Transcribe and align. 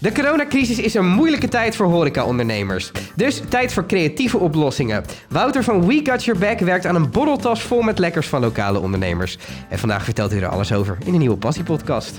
De 0.00 0.12
coronacrisis 0.12 0.78
is 0.78 0.94
een 0.94 1.08
moeilijke 1.08 1.48
tijd 1.48 1.76
voor 1.76 1.86
horecaondernemers. 1.86 2.90
Dus 3.14 3.42
tijd 3.48 3.72
voor 3.72 3.86
creatieve 3.86 4.38
oplossingen. 4.38 5.04
Wouter 5.28 5.64
van 5.64 5.86
We 5.86 6.00
Got 6.04 6.24
Your 6.24 6.40
Back 6.40 6.58
werkt 6.58 6.86
aan 6.86 6.94
een 6.94 7.10
borreltas 7.10 7.62
vol 7.62 7.82
met 7.82 7.98
lekkers 7.98 8.28
van 8.28 8.40
lokale 8.40 8.78
ondernemers. 8.78 9.38
En 9.68 9.78
vandaag 9.78 10.04
vertelt 10.04 10.30
hij 10.30 10.40
er 10.40 10.48
alles 10.48 10.72
over 10.72 10.98
in 11.04 11.12
een 11.12 11.18
nieuwe 11.18 11.36
Passie-podcast. 11.36 12.18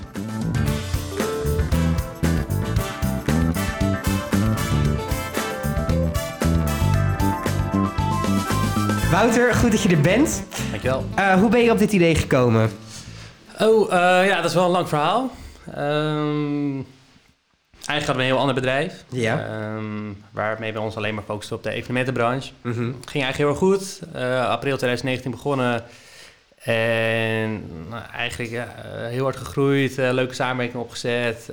Wouter, 9.12 9.54
goed 9.54 9.72
dat 9.72 9.82
je 9.82 9.90
er 9.90 10.02
bent. 10.02 10.44
Dankjewel. 10.70 11.06
Uh, 11.20 11.34
hoe 11.34 11.50
ben 11.50 11.64
je 11.64 11.72
op 11.72 11.80
dit 11.80 11.92
idee 11.92 12.16
gekomen? 12.16 12.70
Oh, 13.60 13.92
uh, 13.92 13.98
ja, 14.28 14.36
dat 14.36 14.46
is 14.46 14.54
wel 14.54 14.66
een 14.66 14.72
lang 14.72 14.88
verhaal. 14.90 15.32
Um, 15.78 16.86
eigenlijk 17.88 18.06
hadden 18.06 18.16
we 18.16 18.22
een 18.22 18.28
heel 18.28 18.38
ander 18.38 18.56
bedrijf. 18.56 19.04
Ja. 19.10 19.66
Um, 19.76 20.24
waarmee 20.32 20.74
we 20.74 20.80
ons 20.80 20.96
alleen 20.96 21.16
maar 21.16 21.24
focusten 21.24 21.56
op 21.56 21.64
de 21.64 21.70
evenementenbranche. 21.72 22.52
Mm 22.62 22.72
-hmm. 22.74 22.92
ging 23.06 23.24
eigenlijk 23.24 23.38
heel 23.38 23.50
erg 23.50 23.58
goed. 23.58 24.00
Uh, 24.16 24.50
april 24.50 24.78
2019 24.78 25.32
begonnen. 25.32 25.84
En 26.64 27.64
nou, 27.90 28.04
eigenlijk 28.14 28.52
ja, 28.52 28.68
heel 29.10 29.24
hard 29.24 29.36
gegroeid. 29.38 29.96
leuke 29.98 30.34
samenwerking 30.34 30.84
opgezet. 30.84 31.46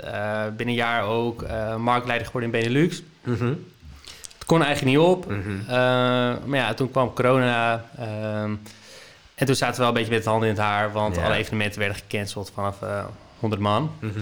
binnen 0.56 0.66
een 0.68 0.74
jaar 0.74 1.04
ook 1.04 1.44
marktleider 1.78 2.26
geworden 2.26 2.52
in 2.54 2.60
Benelux. 2.60 3.02
Mm 3.24 3.34
-hmm. 3.34 3.64
Het 4.38 4.46
kon 4.46 4.62
eigenlijk 4.62 4.96
niet 4.96 5.06
op. 5.06 5.28
Mm 5.28 5.42
-hmm. 5.42 5.64
maar 6.46 6.58
ja, 6.58 6.74
toen 6.74 6.90
kwam 6.90 7.12
corona. 7.14 7.84
Um, 8.44 8.60
en 9.34 9.46
toen 9.46 9.54
zaten 9.54 9.74
we 9.74 9.80
wel 9.80 9.88
een 9.88 9.94
beetje 9.94 10.12
met 10.12 10.24
de 10.24 10.30
handen 10.30 10.48
in 10.48 10.54
het 10.54 10.64
haar, 10.64 10.92
want 10.92 11.16
Ja. 11.16 11.24
alle 11.24 11.34
evenementen 11.34 11.78
werden 11.78 11.98
gecanceld 11.98 12.50
vanaf 12.54 12.82
eh 12.82 13.04
100 13.38 13.62
man. 13.62 13.90
Mhm. 14.00 14.18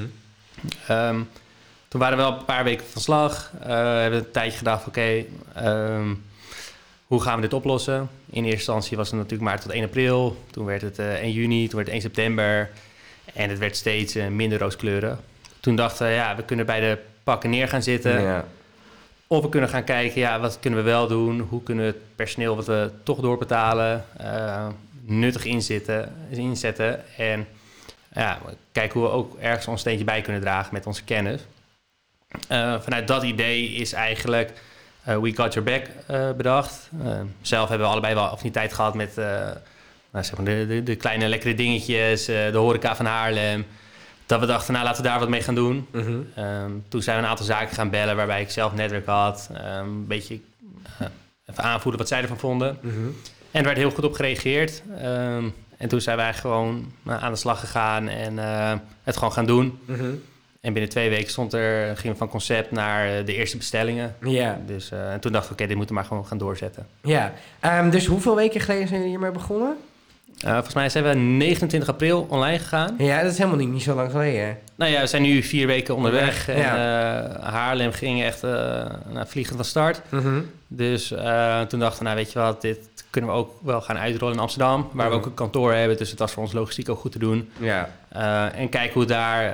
Toen 1.97 2.05
waren 2.05 2.21
we 2.21 2.31
wel 2.31 2.39
een 2.39 2.45
paar 2.45 2.65
weken 2.65 2.87
van 2.87 3.03
slag. 3.03 3.51
Eh, 3.61 3.67
we 3.67 3.73
hebben 3.73 4.19
een 4.19 4.31
tijdje 4.31 4.59
gedacht, 4.59 4.87
oké, 4.87 5.25
ehm, 5.55 6.15
hoe 7.07 7.23
gaan 7.23 7.35
we 7.35 7.41
dit 7.41 7.53
oplossen? 7.53 8.09
In 8.31 8.43
eerste 8.43 8.57
instantie 8.57 8.97
was 8.97 9.07
het 9.07 9.17
natuurlijk 9.17 9.43
maar 9.51 9.61
tot 9.61 9.73
1 9.73 9.85
april. 9.85 10.45
Toen 10.51 10.65
werd 10.65 10.83
het 10.83 10.99
eh 10.99 11.23
1 11.23 11.33
juni, 11.33 11.67
toen 11.69 11.77
werd 11.77 11.87
het 11.87 11.97
1 11.97 12.01
september. 12.01 12.71
En 13.33 13.51
het 13.51 13.59
werd 13.59 13.77
steeds 13.77 14.15
eh, 14.15 14.27
minder 14.27 14.59
rooskleuren. 14.59 15.19
Toen 15.61 15.77
dachten 15.77 16.07
we, 16.07 16.13
ja, 16.13 16.37
we 16.37 16.43
kunnen 16.43 16.67
bij 16.67 16.81
de 16.81 16.99
pakken 17.25 17.51
neer 17.51 17.69
gaan 17.69 17.83
zitten. 17.83 18.23
Ja. 18.23 18.45
Of 19.27 19.43
we 19.43 19.49
kunnen 19.49 19.71
gaan 19.71 19.85
kijken, 19.85 20.21
ja, 20.21 20.41
wat 20.41 20.59
kunnen 20.61 20.79
we 20.79 20.91
wel 20.91 21.07
doen? 21.07 21.41
Hoe 21.41 21.63
kunnen 21.63 21.85
we 21.85 21.91
het 21.91 22.17
personeel 22.17 22.57
wat 22.57 22.67
we 22.67 22.91
toch 23.03 23.21
doorbetalen, 23.21 24.05
eh, 24.17 24.67
nuttig 25.01 25.45
inzetten, 25.45 26.13
inzetten? 26.31 27.17
En 27.17 27.47
ja, 28.13 28.39
kijken 28.73 29.01
hoe 29.01 29.09
we 29.09 29.15
ook 29.15 29.37
ergens 29.39 29.67
ons 29.67 29.81
steentje 29.81 30.05
bij 30.05 30.21
kunnen 30.21 30.41
dragen 30.41 30.75
met 30.75 30.87
onze 30.87 31.05
kennis. 31.05 31.41
Eh, 32.49 32.81
vanuit 32.81 33.09
dat 33.09 33.23
idee 33.23 33.69
is 33.69 33.93
eigenlijk 33.93 34.53
eh, 35.05 35.19
We 35.19 35.35
Got 35.35 35.55
Your 35.55 35.71
Back 35.71 35.87
eh, 36.07 36.31
bedacht. 36.37 36.91
Zelf 37.41 37.69
hebben 37.69 37.87
we 37.87 37.93
allebei 37.93 38.15
wel 38.15 38.25
affiniteit 38.25 38.73
gehad 38.73 38.95
met 38.95 39.17
nou, 40.11 40.25
zeg 40.25 40.37
maar 40.37 40.45
de, 40.45 40.67
de, 40.69 40.83
de 40.83 40.97
kleine 40.97 41.29
lekkere 41.29 41.55
dingetjes, 41.55 42.25
de 42.25 42.51
horeca 42.55 42.97
van 42.97 43.07
Haarlem. 43.07 43.67
Dat 44.27 44.41
we 44.41 44.47
dachten, 44.47 44.73
nou 44.73 44.85
laten 44.85 45.03
we 45.03 45.09
daar 45.09 45.19
wat 45.19 45.29
mee 45.29 45.43
gaan 45.43 45.55
doen. 45.55 45.87
Mhm. 45.91 46.19
Ehm, 46.35 46.71
toen 46.89 47.03
zijn 47.03 47.17
we 47.17 47.23
een 47.23 47.29
aantal 47.29 47.47
zaken 47.47 47.75
gaan 47.75 47.91
bellen 47.91 48.17
waarbij 48.17 48.41
ik 48.41 48.51
zelf 48.51 48.75
netwerk 48.75 49.07
had. 49.07 49.51
Ehm, 49.55 49.79
een 49.79 50.07
beetje 50.07 50.41
even 51.47 51.63
aanvoelen 51.63 52.01
wat 52.01 52.09
zij 52.09 52.23
ervan 52.23 52.39
vonden. 52.39 52.79
Mhm. 52.81 52.97
En 53.51 53.61
er 53.61 53.65
werd 53.65 53.77
heel 53.77 53.91
goed 53.91 54.05
op 54.05 54.15
gereageerd. 54.15 54.83
Ehm, 54.99 55.45
en 55.77 55.89
toen 55.89 56.01
zijn 56.01 56.17
wij 56.17 56.35
gewoon 56.35 56.93
aan 57.05 57.33
de 57.33 57.39
slag 57.39 57.61
gegaan 57.61 58.09
en 58.09 58.39
het 59.03 59.17
gewoon 59.17 59.33
gaan 59.33 59.47
doen. 59.47 59.79
Mhm. 59.85 60.15
En 60.67 60.73
binnen 60.73 60.91
twee 60.91 61.09
weken 61.11 61.31
stond 61.31 61.53
er, 61.53 61.97
gingen 61.97 62.13
we 62.13 62.19
van 62.19 62.29
concept 62.29 62.71
naar 62.71 63.09
eh, 63.09 63.27
de 63.27 63.35
eerste 63.35 63.57
bestellingen. 63.57 64.17
Ja. 64.21 64.61
Dus, 64.67 64.91
eh, 64.91 65.13
en 65.13 65.21
toen 65.21 65.33
dachten 65.33 65.49
we, 65.51 65.57
oké, 65.57 65.67
dit 65.67 65.77
moeten 65.77 65.95
we 65.95 66.01
maar 66.01 66.09
gewoon 66.11 66.27
gaan 66.27 66.39
doorzetten. 66.39 66.87
Ja, 67.03 67.33
Ehm, 67.61 67.91
dus 67.91 68.07
hoeveel 68.07 68.37
weken 68.37 68.61
geleden 68.61 68.89
zijn 68.89 69.01
jullie 69.01 69.17
hiermee 69.17 69.33
begonnen? 69.33 69.77
Eh, 70.41 70.53
volgens 70.53 70.75
mij 70.75 70.89
zijn 70.89 71.05
we 71.05 71.15
29 71.15 71.89
april 71.89 72.27
online 72.29 72.59
gegaan. 72.59 72.95
Ja, 72.99 73.23
dat 73.23 73.31
is 73.33 73.39
helemaal 73.39 73.59
niet, 73.59 73.69
niet 73.69 73.83
zo 73.83 73.95
lang 73.95 74.11
geleden. 74.11 74.59
Nou 74.75 74.91
ja, 74.93 75.01
we 75.01 75.07
zijn 75.07 75.23
nu 75.23 75.43
vier 75.43 75.67
weken 75.67 75.97
onderweg. 75.97 76.49
En 76.49 76.59
Ja. 76.59 76.75
eh, 77.37 77.43
Haarlem 77.53 77.93
ging 77.93 78.23
echt 78.23 78.43
eh 78.45 78.51
nou, 79.13 79.27
vliegend 79.27 79.57
van 79.57 79.65
start. 79.65 80.01
Mhm. 80.09 80.41
Dus 80.69 81.09
toen 81.69 81.79
dachten 81.79 81.99
we, 81.99 82.05
nou 82.05 82.17
weet 82.17 82.33
je 82.33 82.39
wat, 82.39 82.61
dit 82.63 82.79
kunnen 83.11 83.31
we 83.31 83.37
ook 83.37 83.51
wel 83.63 83.81
gaan 83.81 83.99
uitrollen 83.99 84.35
in 84.35 84.41
Amsterdam. 84.41 84.89
Waar 84.93 85.07
we 85.09 85.11
Mhm. 85.15 85.21
ook 85.21 85.27
een 85.27 85.35
kantoor 85.35 85.73
hebben, 85.73 85.97
dus 85.97 86.11
het 86.11 86.19
was 86.19 86.33
voor 86.33 86.43
ons 86.43 86.53
logistiek 86.53 86.89
ook 86.89 86.99
goed 86.99 87.13
te 87.13 87.19
doen. 87.19 87.51
Ja. 87.61 87.89
En 88.55 88.69
kijken 88.69 88.93
hoe 88.93 89.03
het 89.03 89.11
daar 89.11 89.53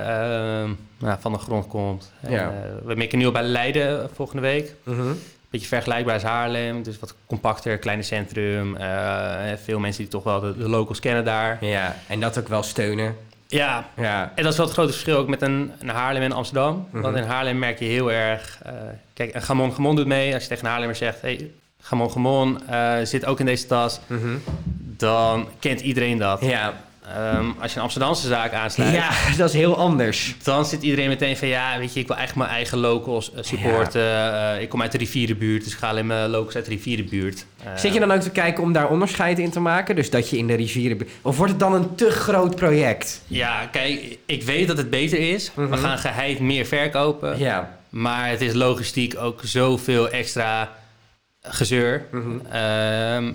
nou, 0.99 1.17
van 1.21 1.33
de 1.33 1.39
grond 1.39 1.67
komt. 1.67 2.13
En, 2.21 2.31
Ja. 2.33 2.53
we 2.85 2.95
mikken 2.95 3.19
nu 3.19 3.27
op 3.27 3.33
bij 3.33 3.43
Leiden 3.43 4.09
volgende 4.15 4.43
week. 4.43 4.75
Mhm. 4.85 5.13
Beetje 5.53 5.67
vergelijkbaar 5.69 6.15
als 6.15 6.23
Haarlem, 6.23 6.83
dus 6.83 6.99
wat 6.99 7.15
compacter, 7.27 7.79
kleiner 7.79 8.05
centrum. 8.05 8.77
Eh, 8.77 9.53
veel 9.65 9.79
mensen 9.79 10.03
die 10.03 10.11
toch 10.13 10.23
wel 10.25 10.41
de, 10.41 10.57
de 10.57 10.69
locals 10.69 11.01
kennen 11.01 11.25
daar. 11.25 11.65
Ja, 11.65 11.97
en 12.09 12.21
dat 12.21 12.39
ook 12.39 12.49
wel 12.49 12.63
steunen. 12.63 13.17
Ja, 13.47 13.85
Ja. 13.97 14.33
en 14.35 14.43
dat 14.43 14.53
is 14.53 14.57
wel 14.59 14.67
het 14.67 14.75
grote 14.75 14.93
verschil 14.93 15.17
ook 15.17 15.29
met 15.29 15.43
een, 15.43 15.73
een 15.79 15.89
Haarlem 15.89 16.23
en 16.23 16.33
Amsterdam. 16.33 16.87
Want 16.91 17.07
Mhm. 17.07 17.17
in 17.17 17.29
Haarlem 17.29 17.59
merk 17.59 17.79
je 17.79 17.85
heel 17.85 18.13
erg... 18.13 18.59
eh, 18.63 18.73
kijk, 19.15 19.35
een 19.35 19.43
Gamon 19.43 19.73
Gamon 19.73 19.97
doet 19.97 20.07
mee. 20.07 20.33
Als 20.35 20.43
je 20.43 20.49
tegen 20.49 20.65
een 20.65 20.71
Haarlemmer 20.71 20.97
zegt... 20.99 21.21
Hey, 21.21 21.51
Gamon 21.83 22.11
Gamon 22.11 22.69
eh, 22.69 22.95
zit 23.03 23.25
ook 23.27 23.41
in 23.41 23.47
deze 23.47 23.67
tas. 23.67 24.01
Mhm. 24.07 24.37
Dan 24.97 25.49
kent 25.59 25.81
iedereen 25.81 26.19
dat. 26.19 26.41
Ja. 26.41 26.73
Ehm, 27.07 27.51
als 27.61 27.71
je 27.71 27.77
een 27.77 27.83
Amsterdamse 27.83 28.27
zaak 28.27 28.53
aansluit... 28.53 28.95
ja, 28.95 29.11
dat 29.37 29.49
is 29.49 29.55
heel 29.55 29.77
anders. 29.77 30.35
Dan 30.43 30.65
zit 30.67 30.83
iedereen 30.83 31.09
meteen 31.09 31.37
van... 31.37 31.49
Ja, 31.49 31.79
weet 31.79 31.95
je, 31.95 32.01
ik 32.01 32.07
wil 32.07 32.17
eigenlijk 32.17 32.47
mijn 32.47 32.59
eigen 32.59 32.79
locals 32.79 33.33
eh, 33.33 33.43
supporten. 33.43 34.35
Eh, 34.55 34.61
ik 34.61 34.69
kom 34.69 34.83
uit 34.83 34.93
de 34.93 34.99
rivierenbuurt, 34.99 35.65
dus 35.65 35.73
ik 35.73 35.79
ga 35.79 35.89
alleen 35.89 36.07
mijn 36.07 36.31
locals 36.31 36.55
uit 36.55 36.65
de 36.65 36.71
rivierenbuurt. 36.71 37.47
Eh, 37.65 37.77
Zit 37.77 37.95
je 37.95 38.01
dan 38.01 38.13
ook 38.13 38.21
te 38.21 38.31
kijken 38.31 38.63
om 38.63 38.73
daar 38.73 38.91
onderscheid 38.91 39.39
in 39.39 39.51
te 39.51 39.61
maken? 39.61 39.97
Dus 39.97 40.11
dat 40.11 40.31
je 40.31 40.37
in 40.37 40.47
de 40.47 40.55
rivieren... 40.55 41.09
Of 41.23 41.37
wordt 41.37 41.53
het 41.53 41.61
dan 41.61 41.75
een 41.75 41.95
te 41.95 42.11
groot 42.11 42.57
project? 42.57 43.23
Ja, 43.27 43.67
kijk, 43.67 44.19
ik 44.27 44.43
weet 44.43 44.69
dat 44.69 44.77
het 44.77 44.91
beter 44.91 45.19
is. 45.33 45.51
Mhm. 45.55 45.69
We 45.69 45.77
gaan 45.77 45.99
geheid 45.99 46.41
meer 46.41 46.67
verkopen. 46.67 47.39
Ja. 47.39 47.79
Maar 47.89 48.29
het 48.29 48.41
is 48.41 48.53
logistiek 48.53 49.19
ook 49.19 49.41
zoveel 49.45 50.09
extra 50.09 50.73
gezeur. 51.43 52.07
Mhm. 52.11 52.47
Ehm, 52.47 53.33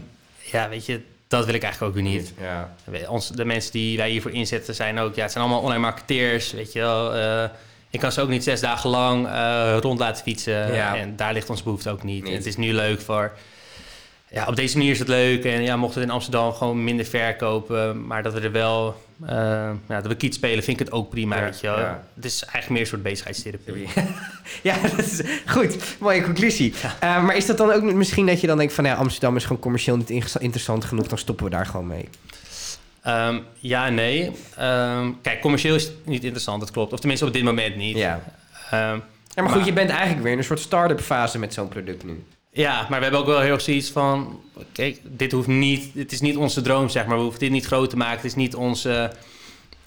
ja, 0.51 0.69
weet 0.69 0.85
je, 0.85 1.01
dat 1.27 1.45
wil 1.45 1.53
ik 1.53 1.63
eigenlijk 1.63 1.95
ook 1.95 2.03
weer 2.03 2.11
niet. 2.11 2.33
Ja. 2.39 2.75
Ons, 3.07 3.29
de 3.29 3.45
mensen 3.45 3.71
die 3.71 3.97
wij 3.97 4.09
hiervoor 4.09 4.31
inzetten 4.31 4.75
zijn 4.75 4.99
ook... 4.99 5.15
Ja, 5.15 5.21
het 5.21 5.31
zijn 5.31 5.43
allemaal 5.43 5.61
online 5.61 5.81
marketeers, 5.81 6.51
weet 6.51 6.73
je 6.73 6.79
wel. 6.79 7.13
Eh, 7.13 7.43
ik 7.89 7.99
kan 7.99 8.11
ze 8.11 8.21
ook 8.21 8.29
niet 8.29 8.43
zes 8.43 8.59
dagen 8.59 8.89
lang 8.89 9.27
eh, 9.27 9.77
rond 9.81 9.99
laten 9.99 10.23
fietsen. 10.23 10.73
Ja. 10.73 10.95
En 10.95 11.15
daar 11.15 11.33
ligt 11.33 11.49
onze 11.49 11.63
behoefte 11.63 11.89
ook 11.89 12.03
niet. 12.03 12.23
Niet. 12.23 12.33
Het 12.33 12.45
is 12.45 12.57
nu 12.57 12.73
leuk 12.73 13.01
voor... 13.01 13.37
Ja, 14.29 14.45
op 14.47 14.55
deze 14.55 14.77
manier 14.77 14.91
is 14.91 14.99
het 14.99 15.07
leuk. 15.07 15.45
En 15.45 15.61
ja, 15.61 15.75
mochten 15.75 15.99
we 15.99 16.05
in 16.05 16.13
Amsterdam 16.13 16.53
gewoon 16.53 16.83
minder 16.83 17.05
verkopen... 17.05 18.07
maar 18.07 18.23
dat 18.23 18.33
we 18.33 18.39
er 18.39 18.51
wel... 18.51 19.05
eh, 19.25 19.29
ja, 19.87 20.01
dat 20.01 20.07
we 20.07 20.15
kiet 20.15 20.33
spelen, 20.33 20.63
vind 20.63 20.79
ik 20.79 20.85
het 20.85 20.95
ook 20.95 21.09
prima, 21.09 21.35
Ja, 21.37 21.43
weet 21.43 21.59
je 21.59 21.67
ja. 21.67 22.03
Het 22.15 22.25
is 22.25 22.41
eigenlijk 22.43 22.69
meer 22.69 22.81
een 22.81 22.87
soort 22.87 23.03
bezigheidstherapie. 23.03 23.87
ja, 24.69 24.75
dat 24.81 24.97
is 25.05 25.21
goed. 25.45 25.97
Mooie 25.99 26.21
conclusie. 26.23 26.73
Eh, 26.99 27.23
maar 27.23 27.35
is 27.35 27.45
dat 27.45 27.57
dan 27.57 27.71
ook 27.71 27.83
misschien 27.83 28.25
dat 28.25 28.41
je 28.41 28.47
dan 28.47 28.57
denkt 28.57 28.73
van... 28.73 28.85
Ja, 28.85 28.93
Amsterdam 28.95 29.35
is 29.35 29.43
gewoon 29.45 29.61
commercieel 29.61 29.97
niet 29.97 30.09
interessant 30.39 30.85
genoeg... 30.85 31.07
dan 31.07 31.17
stoppen 31.17 31.45
we 31.45 31.51
daar 31.51 31.65
gewoon 31.65 31.87
mee. 31.87 32.09
Ehm, 33.01 33.39
ja 33.59 33.89
nee. 33.89 34.31
Ehm, 34.55 35.11
kijk, 35.21 35.41
commercieel 35.41 35.75
is 35.75 35.91
niet 36.05 36.23
interessant, 36.23 36.59
dat 36.59 36.71
klopt. 36.71 36.93
Of 36.93 36.99
tenminste 36.99 37.25
op 37.25 37.33
dit 37.33 37.43
moment 37.43 37.75
niet. 37.75 37.97
Ja. 37.97 38.21
Ehm, 38.71 38.99
Ja, 39.33 39.43
maar 39.43 39.51
goed, 39.51 39.57
Maar- 39.61 39.67
je 39.69 39.73
bent 39.73 39.89
eigenlijk 39.89 40.23
weer 40.23 40.31
in 40.31 40.37
een 40.37 40.43
soort 40.43 40.59
start-up 40.59 41.01
fase 41.01 41.39
met 41.39 41.53
zo'n 41.53 41.67
product 41.67 42.03
nu. 42.03 42.23
Ja, 42.57 42.87
maar 42.89 42.97
we 42.97 43.03
hebben 43.03 43.19
ook 43.19 43.25
wel 43.25 43.39
heel 43.39 43.53
erg 43.53 43.61
zoiets 43.61 43.89
van... 43.89 44.41
Kijk, 44.71 44.99
dit 45.03 45.31
hoeft 45.31 45.47
niet... 45.47 45.93
Het 45.93 46.11
is 46.11 46.21
niet 46.21 46.37
onze 46.37 46.61
droom, 46.61 46.89
zeg 46.89 47.05
maar. 47.05 47.15
We 47.15 47.21
hoeven 47.21 47.39
dit 47.39 47.51
niet 47.51 47.65
groot 47.65 47.89
te 47.89 47.97
maken. 47.97 48.15
Het 48.15 48.25
is 48.25 48.35
niet 48.35 48.55
onze, 48.55 49.11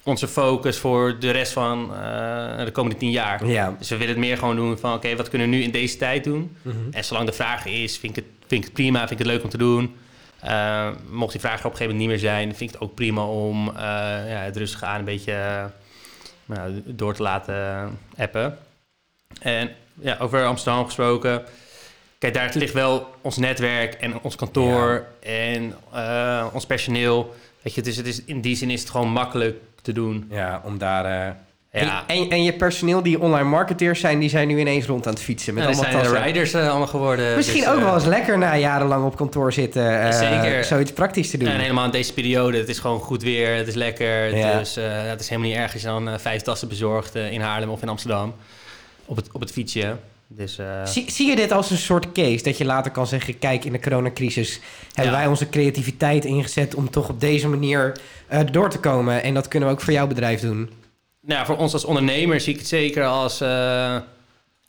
onze 0.03 0.27
focus 0.27 0.77
voor 0.77 1.19
de 1.19 1.31
rest 1.31 1.51
van 1.51 1.95
eh, 1.95 2.65
de 2.65 2.71
komende 2.71 2.97
tien 2.97 3.11
jaar. 3.11 3.45
Ja. 3.45 3.75
Dus 3.79 3.89
we 3.89 3.97
willen 3.97 4.13
het 4.13 4.23
meer 4.23 4.37
gewoon 4.37 4.55
doen 4.55 4.77
van... 4.77 4.93
Oké, 4.93 5.15
wat 5.15 5.29
kunnen 5.29 5.49
we 5.49 5.55
nu 5.55 5.61
in 5.61 5.71
deze 5.71 5.97
tijd 5.97 6.23
doen? 6.23 6.57
Mhm. 6.61 6.75
En 6.91 7.03
zolang 7.03 7.25
de 7.25 7.33
vraag 7.33 7.65
is, 7.65 7.97
vind 7.97 8.17
ik 8.17 8.23
het, 8.23 8.33
vind 8.47 8.61
ik 8.61 8.63
het 8.63 8.73
prima, 8.73 8.99
vind 8.99 9.11
ik 9.11 9.17
het 9.17 9.27
leuk 9.27 9.43
om 9.43 9.49
te 9.49 9.57
doen. 9.57 9.95
Eh, 10.39 10.89
mocht 11.09 11.31
die 11.31 11.41
vraag 11.41 11.59
er 11.59 11.65
op 11.65 11.71
een 11.71 11.77
gegeven 11.77 11.97
moment 11.97 11.99
niet 11.99 12.21
meer 12.21 12.31
zijn, 12.31 12.55
vind 12.55 12.69
ik 12.69 12.79
het 12.79 12.89
ook 12.89 12.95
prima 12.95 13.25
om 13.25 13.67
eh, 13.67 13.73
ja, 14.29 14.41
het 14.41 14.57
rustig 14.57 14.83
aan 14.83 14.99
een 14.99 15.05
beetje 15.05 15.69
nou, 16.45 16.81
door 16.85 17.13
te 17.13 17.21
laten 17.21 17.89
appen. 18.17 18.57
En 19.39 19.71
ja, 19.99 20.17
over 20.19 20.45
Amsterdam 20.45 20.85
gesproken. 20.85 21.43
Kijk, 22.21 22.33
daar 22.33 22.51
ligt 22.53 22.73
wel 22.73 23.07
ons 23.21 23.37
netwerk 23.37 23.93
en 23.93 24.19
ons 24.21 24.35
kantoor 24.35 25.05
en 25.19 25.75
eh, 25.93 26.45
ons 26.53 26.65
personeel. 26.65 27.35
Weet 27.61 27.73
je, 27.75 27.81
dus 27.81 27.95
het 27.95 28.07
is, 28.07 28.23
in 28.25 28.41
die 28.41 28.55
zin 28.55 28.69
is 28.69 28.79
het 28.81 28.89
gewoon 28.89 29.09
makkelijk 29.09 29.57
te 29.81 29.91
doen. 29.91 30.27
Ja, 30.31 30.61
om 30.65 30.77
daar... 30.77 31.05
eh, 31.05 31.81
Ja. 31.81 32.03
En, 32.07 32.29
en, 32.29 32.43
je 32.43 32.53
personeel 32.53 33.03
die 33.03 33.19
online 33.19 33.49
marketeers 33.49 33.99
zijn... 33.99 34.19
die 34.19 34.29
zijn 34.29 34.47
nu 34.47 34.59
ineens 34.59 34.85
rond 34.85 35.07
aan 35.07 35.13
het 35.13 35.21
fietsen. 35.21 35.53
Met 35.53 35.63
Ja, 35.63 35.69
allemaal 35.69 36.03
zijn 36.03 36.13
de 36.13 36.19
riders 36.21 36.53
eh, 36.53 36.69
allemaal 36.69 36.87
geworden. 36.87 37.35
Misschien 37.35 37.61
dus, 37.61 37.69
ook 37.69 37.77
eh, 37.77 37.83
wel 37.83 37.93
eens 37.93 38.05
lekker 38.05 38.37
na 38.37 38.57
jarenlang 38.57 39.05
op 39.05 39.15
kantoor 39.15 39.53
zitten. 39.53 40.01
eh, 40.01 40.17
Zeker. 40.17 40.63
Zoiets 40.63 40.91
praktisch 40.93 41.29
te 41.29 41.37
doen. 41.37 41.47
En 41.47 41.59
helemaal 41.59 41.85
in 41.85 41.91
deze 41.91 42.13
periode. 42.13 42.57
Het 42.57 42.69
is 42.69 42.79
gewoon 42.79 42.99
goed 42.99 43.23
weer. 43.23 43.55
Het 43.55 43.67
is 43.67 43.75
lekker. 43.75 44.37
Ja. 44.37 44.57
Dus 44.57 44.75
het 44.81 45.19
is 45.19 45.29
helemaal 45.29 45.49
niet 45.51 45.59
erg 45.59 45.73
als 45.73 45.81
je 45.81 45.87
dan 45.87 46.19
vijf 46.19 46.41
tassen 46.41 46.67
bezorgt 46.67 47.15
in 47.15 47.41
Haarlem 47.41 47.69
of 47.69 47.81
in 47.81 47.89
Amsterdam. 47.89 48.33
op, 49.05 49.15
het, 49.15 49.27
op 49.31 49.41
het 49.41 49.51
fietsje. 49.51 49.95
Dus, 50.35 50.59
uh... 50.59 50.85
zie, 50.85 51.11
zie 51.11 51.27
je 51.29 51.35
dit 51.35 51.51
als 51.51 51.71
een 51.71 51.77
soort 51.77 52.11
case 52.11 52.43
dat 52.43 52.57
je 52.57 52.65
later 52.65 52.91
kan 52.91 53.07
zeggen: 53.07 53.39
kijk, 53.39 53.65
in 53.65 53.71
de 53.71 53.79
coronacrisis 53.79 54.59
hebben 54.93 55.13
wij 55.13 55.27
onze 55.27 55.49
creativiteit 55.49 56.25
ingezet 56.25 56.75
om 56.75 56.89
toch 56.89 57.09
op 57.09 57.19
deze 57.19 57.47
manier 57.47 57.97
uh, 58.31 58.39
door 58.51 58.69
te 58.69 58.79
komen. 58.79 59.23
En 59.23 59.33
dat 59.33 59.47
kunnen 59.47 59.69
we 59.69 59.75
ook 59.75 59.81
voor 59.81 59.93
jouw 59.93 60.07
bedrijf 60.07 60.41
doen. 60.41 60.69
Nou, 61.21 61.45
voor 61.45 61.57
ons 61.57 61.73
als 61.73 61.85
ondernemer 61.85 62.41
zie 62.41 62.53
ik 62.53 62.59
het 62.59 62.67
zeker 62.67 63.05
als, 63.05 63.41
uh, 63.41 63.97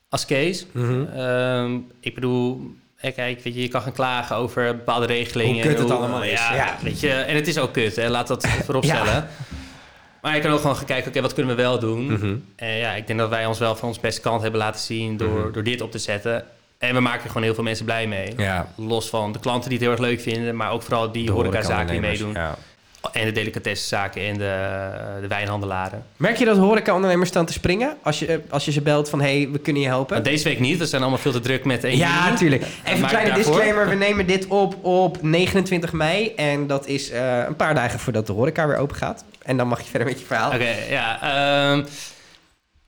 als 0.09 0.27
case. 0.27 0.65
Mm 0.73 0.85
-hmm. 0.85 1.87
ik 2.01 2.15
bedoel, 2.15 2.75
kijk, 3.01 3.41
weet 3.43 3.55
je, 3.55 3.63
je 3.63 3.69
kan 3.69 3.83
gaan 3.83 3.93
klagen 3.93 4.37
over 4.37 4.77
bepaalde 4.77 5.07
regelingen. 5.07 5.55
Hoe 5.55 5.73
kut 5.73 5.79
het 5.79 5.91
allemaal 5.91 6.23
is. 6.25 6.31
Ja, 6.41 6.55
ja, 6.55 6.77
Weet 6.83 7.01
je, 7.01 7.11
en 7.11 7.35
het 7.35 7.47
is 7.47 7.59
ook 7.59 7.73
kut, 7.73 7.97
hè? 7.97 8.09
laat 8.09 8.27
dat 8.27 8.47
voorop 8.65 8.85
stellen. 8.85 9.13
ja. 9.13 9.29
Maar 10.23 10.35
je 10.35 10.41
kan 10.41 10.51
ook 10.51 10.61
gewoon 10.61 10.77
gaan 10.77 10.85
kijken, 10.85 11.09
oké, 11.09 11.21
wat 11.21 11.35
kunnen 11.35 11.57
we 11.57 11.63
wel 11.63 11.79
doen? 11.79 12.03
Mm 12.03 12.17
-hmm. 12.17 12.45
En 12.57 12.77
ja, 12.77 12.93
ik 12.93 13.07
denk 13.07 13.19
dat 13.19 13.29
wij 13.29 13.47
ons 13.47 13.59
wel 13.59 13.77
van 13.77 13.89
ons 13.89 14.01
beste 14.01 14.21
kant 14.21 14.43
hebben 14.43 14.61
laten 14.61 14.81
zien 14.81 15.17
door, 15.17 15.29
mm 15.29 15.43
-hmm. 15.43 15.53
door 15.53 15.63
dit 15.63 15.81
op 15.81 15.91
te 15.91 15.99
zetten. 15.99 16.45
En 16.79 16.95
we 16.95 17.01
maken 17.01 17.23
er 17.23 17.27
gewoon 17.27 17.43
heel 17.43 17.55
veel 17.55 17.65
mensen 17.65 17.85
blij 17.85 18.07
mee. 18.07 18.33
Ja. 18.37 18.69
Los 18.77 19.09
van 19.09 19.33
de 19.33 19.39
klanten 19.39 19.69
die 19.69 19.79
het 19.79 19.87
heel 19.87 19.97
erg 19.97 20.07
leuk 20.07 20.21
vinden, 20.21 20.57
maar 20.57 20.71
ook 20.71 20.83
vooral 20.83 21.13
die 21.13 21.31
horecazaken 21.31 21.93
die 21.93 22.01
meedoen. 22.01 22.33
Ja. 22.33 22.57
En 23.13 23.25
de 23.25 23.33
delicatessenzaken 23.33 24.23
en 24.23 24.39
de, 24.39 24.81
de 25.21 25.27
wijnhandelaren. 25.27 26.05
Merk 26.17 26.37
je 26.37 26.45
dat 26.45 26.57
horeca-ondernemers 26.57 27.29
staan 27.29 27.47
te 27.47 27.53
springen 27.53 27.97
als 28.03 28.19
je, 28.19 28.41
als 28.49 28.65
je 28.65 28.73
ze 28.73 28.81
belt 28.81 29.09
van... 29.09 29.21
hé, 29.21 29.37
hey, 29.37 29.49
we 29.53 29.59
kunnen 29.59 29.83
je 29.83 29.89
helpen? 29.89 30.15
Maar 30.15 30.25
deze 30.25 30.45
week 30.45 30.61
niet. 30.61 30.79
We 30.79 30.87
zijn 30.87 31.03
allemaal 31.03 31.21
veel 31.21 31.33
te 31.33 31.41
druk 31.41 31.65
met 31.65 31.85
één 31.85 31.97
Ja, 31.97 32.29
natuurlijk. 32.29 32.63
Even 32.85 33.03
een 33.03 33.09
kleine 33.09 33.35
disclaimer. 33.35 33.89
We 33.89 33.95
nemen 33.95 34.27
dit 34.27 34.47
op 34.47 34.85
op 34.85 35.23
29 35.23 35.93
mei. 35.93 36.33
En 36.37 36.67
dat 36.67 36.87
is 36.87 37.11
uh, 37.11 37.39
een 37.47 37.57
paar 37.57 37.75
dagen 37.75 37.99
voordat 37.99 38.27
de 38.27 38.33
horeca 38.33 38.67
weer 38.67 38.77
open 38.77 38.97
gaat. 38.97 39.25
En 39.43 39.57
dan 39.57 39.69
mag 39.69 39.81
je 39.81 39.91
verder 39.91 40.09
met 40.09 40.21
je 40.21 40.27
verhaal. 40.27 40.47
Oké, 40.47 40.57
okay, 40.57 40.91
ja. 40.91 41.73
Um, 41.73 41.87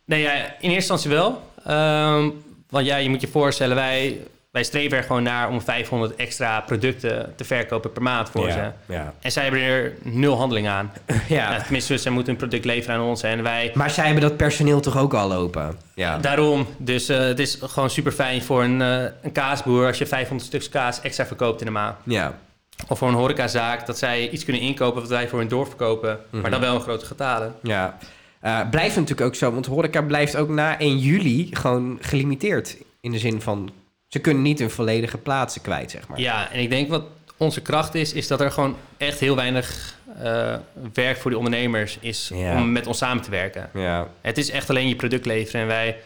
nee, 0.05 0.23
ja, 0.23 0.33
in 0.35 0.71
eerste 0.71 0.75
instantie 0.75 1.11
wel. 1.11 1.43
Um, 1.69 2.45
want 2.71 2.87
ja, 2.87 2.97
je 2.97 3.09
moet 3.09 3.21
je 3.21 3.29
voorstellen, 3.29 3.77
wij 3.77 4.21
wij 4.55 4.65
streven 4.65 4.99
er 4.99 5.05
gewoon 5.05 5.23
naar 5.23 5.49
om 5.49 5.61
500 5.61 6.15
extra 6.15 6.61
producten 6.61 7.33
te 7.37 7.45
verkopen 7.45 7.93
per 7.93 8.03
maand 8.03 8.31
voor 8.31 8.47
ja, 8.47 8.53
ze. 8.53 8.93
Ja. 8.93 9.15
En 9.21 9.33
zij 9.33 9.43
hebben 9.43 9.61
er 9.61 9.93
nul 10.03 10.37
handeling 10.37 10.69
aan. 10.69 10.93
Ja. 11.29 11.61
tenminste, 11.63 11.99
zij 11.99 12.13
moeten 12.13 12.33
een 12.33 12.39
product 12.39 12.65
leveren 12.65 12.97
aan 12.97 13.03
ons 13.03 13.23
en 13.23 13.43
wij... 13.43 13.71
Maar 13.75 13.91
zij 13.91 14.05
hebben 14.05 14.23
dat 14.23 14.37
personeel 14.37 14.81
toch 14.81 14.99
ook 14.99 15.15
al 15.15 15.29
lopen? 15.29 15.79
Ja. 15.95 16.19
Daarom. 16.19 16.67
Dus 16.77 17.11
uh, 17.11 17.19
het 17.19 17.39
is 17.39 17.59
gewoon 17.61 17.91
super 17.91 18.13
fijn 18.13 18.43
voor 18.43 18.63
een, 18.63 18.81
uh, 18.81 19.03
een 19.23 19.33
kaasboer 19.33 19.87
als 19.87 19.99
je 19.99 20.07
500 20.07 20.49
stuks 20.49 20.69
kaas 20.69 21.01
extra 21.01 21.27
verkoopt 21.27 21.61
in 21.61 21.67
de 21.67 21.73
maand. 21.73 21.97
Ja. 22.05 22.39
Of 22.89 22.99
voor 22.99 23.09
een 23.09 23.15
horecazaak 23.15 23.87
dat 23.87 23.99
zij 23.99 24.31
iets 24.31 24.45
kunnen 24.45 24.63
inkopen 24.63 25.01
wat 25.01 25.11
wij 25.11 25.29
voor 25.29 25.39
hun 25.39 25.49
doorverkopen. 25.49 26.11
Mm 26.11 26.19
-hmm. 26.31 26.41
Maar 26.41 26.51
dan 26.51 26.61
wel 26.61 26.75
een 26.75 26.81
grote 26.81 27.07
getalen. 27.07 27.55
Ja. 27.63 27.99
Uh, 28.45 28.61
blijft 28.71 28.95
natuurlijk 28.97 29.27
ook 29.27 29.35
zo, 29.35 29.53
want 29.53 29.67
horeca 29.67 30.03
blijft 30.03 30.37
ook 30.37 30.49
na 30.49 30.79
1 30.79 30.99
juli 30.99 31.49
gewoon 31.51 31.99
gelimiteerd. 32.01 32.77
In 33.01 33.11
de 33.11 33.19
zin 33.19 33.41
van 33.41 33.71
ze 34.09 34.19
kunnen 34.19 34.43
niet 34.43 34.59
hun 34.59 34.71
volledige 34.71 35.19
plaatsen 35.19 35.63
kwijt, 35.63 35.91
zeg 35.91 36.09
maar. 36.09 36.21
Ja, 36.21 36.51
en 36.51 36.61
ik 36.61 36.71
denk 36.71 36.89
wat 36.89 37.05
onze 37.37 37.61
kracht 37.61 37.95
is, 37.95 38.13
is 38.13 38.27
dat 38.27 38.41
er 38.41 38.51
gewoon 38.51 38.77
echt 38.97 39.21
heel 39.21 39.37
weinig 39.37 39.95
uh, 40.23 40.55
werk 40.93 41.17
voor 41.17 41.31
die 41.31 41.39
ondernemers 41.39 41.99
is 42.01 42.31
ja. 42.35 42.57
om 42.57 42.73
met 42.73 42.87
ons 42.87 42.99
samen 42.99 43.23
te 43.23 43.31
werken. 43.31 43.71
Ja. 43.75 44.09
Het 44.21 44.39
is 44.39 44.51
echt 44.51 44.71
alleen 44.71 44.89
je 44.89 44.97
product 44.97 45.27
leveren 45.27 45.61
en 45.61 45.67
wij 45.67 45.97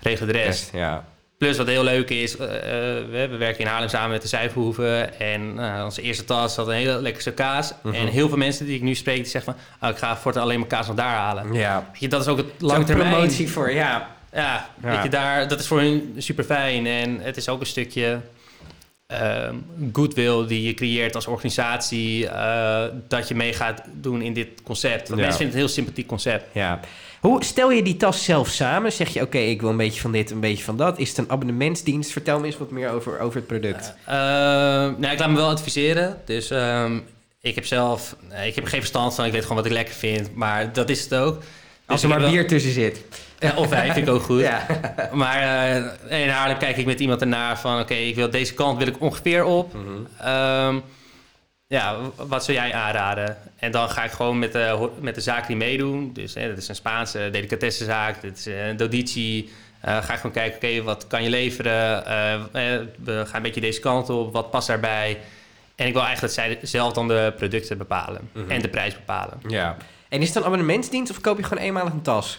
regelen 0.00 0.32
de 0.32 0.38
rest. 0.38 0.62
Echt, 0.62 0.72
ja. 0.72 1.04
Plus 1.38 1.56
wat 1.56 1.66
heel 1.66 1.84
leuk 1.84 2.10
is, 2.10 2.34
uh, 2.36 2.46
we, 2.46 3.26
we, 3.30 3.36
werken 3.36 3.60
in 3.60 3.66
Haarlem 3.66 3.88
samen 3.88 4.10
met 4.10 4.22
de 4.22 4.28
Zuiverhoeven. 4.28 5.20
En 5.20 5.56
uh, 5.58 5.82
onze 5.84 6.02
eerste 6.02 6.24
tas 6.24 6.56
had 6.56 6.66
een 6.66 6.74
hele 6.74 7.00
lekker 7.00 7.20
stuk 7.20 7.34
kaas. 7.34 7.72
Mhm. 7.82 7.94
En 7.94 8.06
heel 8.06 8.28
veel 8.28 8.36
mensen 8.36 8.66
die 8.66 8.76
ik 8.76 8.82
nu 8.82 8.94
spreek, 8.94 9.16
die 9.16 9.26
zeggen 9.26 9.54
van... 9.54 9.88
Oh, 9.88 9.94
ik 9.94 10.00
ga 10.00 10.16
voortaan 10.16 10.42
alleen 10.42 10.58
mijn 10.58 10.70
kaas 10.70 10.86
nog 10.86 10.96
daar 10.96 11.16
halen. 11.16 11.52
Ja. 11.52 11.88
Weet 11.92 12.00
je, 12.00 12.08
dat 12.08 12.20
is 12.20 12.26
ook 12.28 12.36
het 12.36 12.46
Zo'n 12.58 12.68
lange 12.68 12.84
termijn. 12.84 13.10
promotie 13.10 13.50
voor, 13.50 13.72
ja. 13.72 14.08
Ja, 14.32 14.70
Ja. 14.82 14.88
Weet 14.90 15.02
je, 15.02 15.08
daar, 15.08 15.48
dat 15.48 15.60
is 15.60 15.66
voor 15.66 15.80
hun 15.80 16.14
super 16.18 16.44
fijn. 16.44 16.86
En 16.86 17.20
het 17.20 17.36
is 17.36 17.48
ook 17.48 17.60
een 17.60 17.66
stukje 17.66 18.20
ehm, 19.06 19.54
goodwill 19.92 20.46
die 20.46 20.62
je 20.62 20.74
creëert 20.74 21.14
als 21.14 21.26
organisatie. 21.26 22.28
eh, 22.28 22.84
dat 23.08 23.28
je 23.28 23.34
mee 23.34 23.52
gaat 23.52 23.82
doen 23.92 24.22
in 24.22 24.32
dit 24.32 24.48
concept. 24.62 25.08
Want 25.08 25.20
Ja. 25.20 25.26
mensen 25.26 25.36
vinden 25.36 25.46
het 25.46 25.54
een 25.54 25.58
heel 25.60 25.68
sympathiek 25.68 26.06
concept. 26.06 26.44
Ja. 26.52 26.80
Hoe 27.20 27.44
stel 27.44 27.70
je 27.70 27.82
die 27.82 27.96
tas 27.96 28.24
zelf 28.24 28.48
samen? 28.48 28.92
Zeg 28.92 29.08
je, 29.08 29.20
oké, 29.22 29.38
ik 29.38 29.60
wil 29.60 29.70
een 29.70 29.76
beetje 29.76 30.00
van 30.00 30.12
dit, 30.12 30.30
een 30.30 30.40
beetje 30.40 30.64
van 30.64 30.76
dat. 30.76 30.98
Is 30.98 31.08
het 31.08 31.18
een 31.18 31.30
abonnementsdienst? 31.30 32.12
Vertel 32.12 32.40
me 32.40 32.46
eens 32.46 32.58
wat 32.58 32.70
meer 32.70 32.90
over, 32.90 33.18
over 33.20 33.36
het 33.36 33.46
product. 33.46 33.94
Ehm, 34.06 34.14
nou, 34.98 35.06
ik 35.12 35.18
laat 35.18 35.28
me 35.30 35.36
wel 35.36 35.48
adviseren. 35.48 36.20
Dus 36.24 36.50
ehm, 36.50 36.98
ik 37.40 37.54
heb 37.54 37.66
zelf... 37.66 38.16
ik 38.46 38.54
heb 38.54 38.64
geen 38.64 38.80
verstand 38.80 39.14
van. 39.14 39.24
Ik 39.24 39.32
weet 39.32 39.42
gewoon 39.42 39.56
wat 39.56 39.66
ik 39.66 39.72
lekker 39.72 39.94
vind. 39.94 40.34
Maar 40.34 40.72
dat 40.72 40.90
is 40.90 41.02
het 41.02 41.14
ook. 41.14 41.34
Als 41.36 41.44
Dus 41.86 42.02
er 42.02 42.08
maar 42.08 42.20
wel- 42.20 42.30
bier 42.30 42.46
tussen 42.46 42.72
zit. 42.72 43.00
Ja, 43.38 43.56
of 43.56 43.68
wijn 43.68 43.92
vind 43.92 44.06
ik 44.06 44.14
ook 44.14 44.22
goed. 44.22 44.40
Ja. 44.40 44.66
Maar 45.12 45.68
eh, 46.08 46.22
in 46.22 46.28
Haarlem 46.28 46.58
kijk 46.58 46.76
ik 46.76 46.86
met 46.86 47.00
iemand 47.00 47.20
ernaar 47.20 47.58
van... 47.58 47.80
oké, 47.80 47.94
ik 47.94 48.14
wil 48.14 48.30
deze 48.30 48.54
kant 48.54 48.78
wil 48.78 48.86
ik 48.86 49.00
ongeveer 49.00 49.44
op. 49.44 49.74
Mhm. 49.74 50.28
Ehm, 50.28 50.78
ja, 51.66 51.96
wat 52.16 52.44
zou 52.44 52.56
jij 52.56 52.74
aanraden? 52.74 53.36
En 53.56 53.70
dan 53.70 53.88
ga 53.88 54.04
ik 54.04 54.10
gewoon 54.10 54.38
met 54.38 54.52
de, 54.52 54.90
met 55.00 55.14
de 55.14 55.20
zaak 55.20 55.46
die 55.46 55.56
meedoen. 55.56 56.12
Dus 56.12 56.34
hè, 56.34 56.48
dat 56.48 56.58
is 56.58 56.68
een 56.68 56.74
Spaanse 56.74 57.28
delicatessenzaak. 57.32 58.20
Dit 58.20 58.38
is 58.38 58.46
een 58.46 58.76
Dodici. 58.76 59.50
Eh, 59.80 60.02
ga 60.02 60.12
ik 60.12 60.18
gewoon 60.18 60.32
kijken, 60.32 60.56
oké, 60.56 60.82
wat 60.82 61.06
kan 61.06 61.22
je 61.22 61.30
leveren? 61.30 62.06
Eh, 62.06 62.34
eh, 62.34 62.86
we 63.04 63.22
gaan 63.26 63.36
een 63.36 63.42
beetje 63.42 63.60
deze 63.60 63.80
kant 63.80 64.10
op. 64.10 64.32
Wat 64.32 64.50
past 64.50 64.66
daarbij? 64.66 65.18
En 65.74 65.86
ik 65.86 65.92
wil 65.92 66.02
eigenlijk 66.02 66.34
dat 66.34 66.44
zij 66.44 66.58
zelf 66.62 66.92
dan 66.92 67.08
de 67.08 67.32
producten 67.36 67.78
bepalen. 67.78 68.30
Mhm. 68.32 68.50
En 68.50 68.62
de 68.62 68.68
prijs 68.68 68.94
bepalen. 68.94 69.40
Ja. 69.48 69.76
En 70.08 70.20
is 70.20 70.28
het 70.28 70.36
een 70.36 70.44
abonnementsdienst 70.44 71.10
of 71.10 71.20
koop 71.20 71.36
je 71.36 71.42
gewoon 71.42 71.64
eenmalig 71.64 71.92
een 71.92 72.02
tas? 72.02 72.38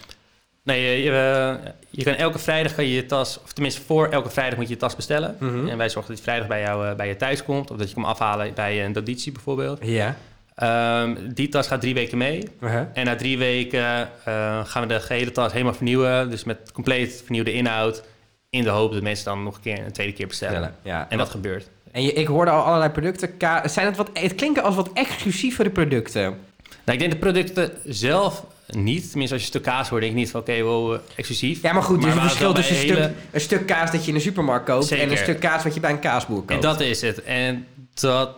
Nee, 0.67 0.81
je, 0.81 1.03
je, 1.03 1.11
eh, 1.11 1.71
je 1.89 2.03
kan 2.03 2.13
elke 2.13 2.39
vrijdag 2.39 2.75
kan 2.75 2.85
je 2.85 2.93
je 2.93 3.05
tas... 3.05 3.39
Of 3.43 3.53
tenminste, 3.53 3.81
voor 3.81 4.07
elke 4.07 4.29
vrijdag 4.29 4.57
moet 4.57 4.67
je 4.67 4.73
je 4.73 4.79
tas 4.79 4.95
bestellen. 4.95 5.35
Mhm. 5.39 5.67
En 5.67 5.77
wij 5.77 5.89
zorgen 5.89 6.07
dat 6.07 6.15
die 6.15 6.23
vrijdag 6.23 6.47
bij 6.47 6.61
jou 6.61 6.87
eh, 6.87 6.95
bij 6.95 7.07
je 7.07 7.15
thuis 7.15 7.43
komt. 7.43 7.71
Of 7.71 7.77
dat 7.77 7.89
je 7.89 7.95
hem 7.95 8.05
afhalen 8.05 8.53
bij 8.53 8.85
een 8.85 8.93
Dodici 8.93 9.31
bijvoorbeeld. 9.31 9.79
Ja. 9.81 10.15
Ehm, 10.55 11.15
die 11.33 11.49
tas 11.49 11.67
gaat 11.67 11.81
drie 11.81 11.93
weken 11.93 12.17
mee. 12.17 12.49
Uh-huh. 12.61 12.81
En 12.93 13.05
na 13.05 13.15
drie 13.15 13.37
weken 13.37 14.09
eh, 14.25 14.65
gaan 14.65 14.81
we 14.81 14.87
de 14.87 14.99
gehele 14.99 15.31
tas 15.31 15.51
helemaal 15.51 15.73
vernieuwen. 15.73 16.29
Dus 16.29 16.43
met 16.43 16.71
compleet 16.71 17.21
vernieuwde 17.23 17.53
inhoud. 17.53 18.03
In 18.49 18.63
de 18.63 18.69
hoop 18.69 18.93
dat 18.93 19.01
mensen 19.01 19.25
dan 19.25 19.43
nog 19.43 19.55
een 19.55 19.61
keer 19.61 19.85
een 19.85 19.91
tweede 19.91 20.13
keer 20.13 20.27
bestellen. 20.27 20.75
Ja. 20.81 21.05
En 21.09 21.17
dat 21.17 21.29
gebeurt. 21.29 21.69
En 21.91 22.03
je, 22.03 22.13
ik 22.13 22.27
hoorde 22.27 22.51
al 22.51 22.63
allerlei 22.63 22.91
producten. 22.91 23.29
Zijn 23.63 23.85
het, 23.85 23.97
wat, 23.97 24.09
het 24.13 24.35
klinken 24.35 24.63
als 24.63 24.75
wat 24.75 24.89
exclusievere 24.93 25.69
producten. 25.69 26.21
Nou, 26.21 26.97
ik 26.97 26.99
denk 26.99 27.11
de 27.11 27.17
producten 27.17 27.71
zelf 27.85 28.43
niet. 28.67 29.09
Tenminste, 29.09 29.19
als 29.19 29.29
je 29.29 29.35
een 29.35 29.59
stuk 29.59 29.63
kaas 29.63 29.89
hoort, 29.89 30.01
denk 30.01 30.13
ik 30.13 30.19
niet 30.19 30.31
van... 30.31 30.39
Oké, 30.39 30.61
wow, 30.61 30.93
eh, 30.93 30.99
exclusief. 31.15 31.61
Ja, 31.61 31.73
maar 31.73 31.83
goed, 31.83 32.03
er 32.03 32.07
is 32.07 32.13
een 32.13 32.19
waar 32.19 32.29
het 32.29 32.31
verschil 32.37 32.53
tussen 32.53 32.75
een 32.75 32.81
stuk, 32.81 33.11
een 33.31 33.41
stuk 33.41 33.65
kaas 33.65 33.91
dat 33.91 34.03
je 34.03 34.09
in 34.09 34.15
een 34.15 34.21
supermarkt 34.21 34.65
koopt... 34.65 34.91
en 34.91 34.97
een 35.01 35.07
Zeker. 35.09 35.23
stuk 35.23 35.39
kaas 35.39 35.63
wat 35.63 35.73
je 35.73 35.79
bij 35.79 35.91
een 35.91 35.99
kaasboer 35.99 36.37
koopt. 36.37 36.51
En 36.51 36.61
dat 36.61 36.79
is 36.79 37.01
het. 37.01 37.23
En 37.23 37.67
dat 37.93 38.35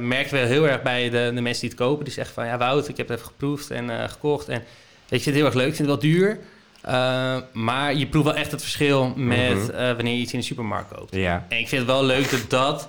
merken 0.00 0.32
we 0.32 0.38
heel 0.46 0.68
erg 0.68 0.82
bij 0.82 1.10
de, 1.10 1.30
de 1.34 1.40
mensen 1.40 1.60
die 1.60 1.70
het 1.70 1.78
kopen. 1.78 2.04
Die 2.04 2.12
zeggen 2.12 2.34
van, 2.34 2.46
ja 2.46 2.58
Wout, 2.58 2.88
ik 2.88 2.96
heb 2.96 3.08
het 3.08 3.16
even 3.18 3.30
geproefd 3.30 3.70
en 3.70 3.90
eh, 4.02 4.08
gekocht. 4.08 4.48
En 4.48 4.58
weet 4.58 4.64
je, 5.08 5.16
ik 5.16 5.22
vind 5.22 5.24
het 5.24 5.34
heel 5.34 5.44
erg 5.44 5.54
leuk, 5.54 5.68
ik 5.68 5.74
vind 5.74 5.88
het 5.88 6.02
wel 6.02 6.10
duur. 6.12 6.38
Eh, 6.82 7.36
maar 7.52 7.94
je 7.94 8.06
proeft 8.06 8.24
wel 8.24 8.34
echt 8.34 8.50
het 8.50 8.60
verschil 8.62 9.12
met 9.16 9.54
Mhm. 9.56 9.94
wanneer 9.94 10.14
je 10.14 10.20
iets 10.20 10.32
in 10.32 10.38
de 10.38 10.44
supermarkt 10.44 10.94
koopt. 10.96 11.14
Ja. 11.14 11.46
En 11.48 11.58
ik 11.58 11.68
vind 11.68 11.80
het 11.82 11.90
wel 11.90 12.04
leuk 12.04 12.30
dat 12.30 12.50
dat... 12.50 12.88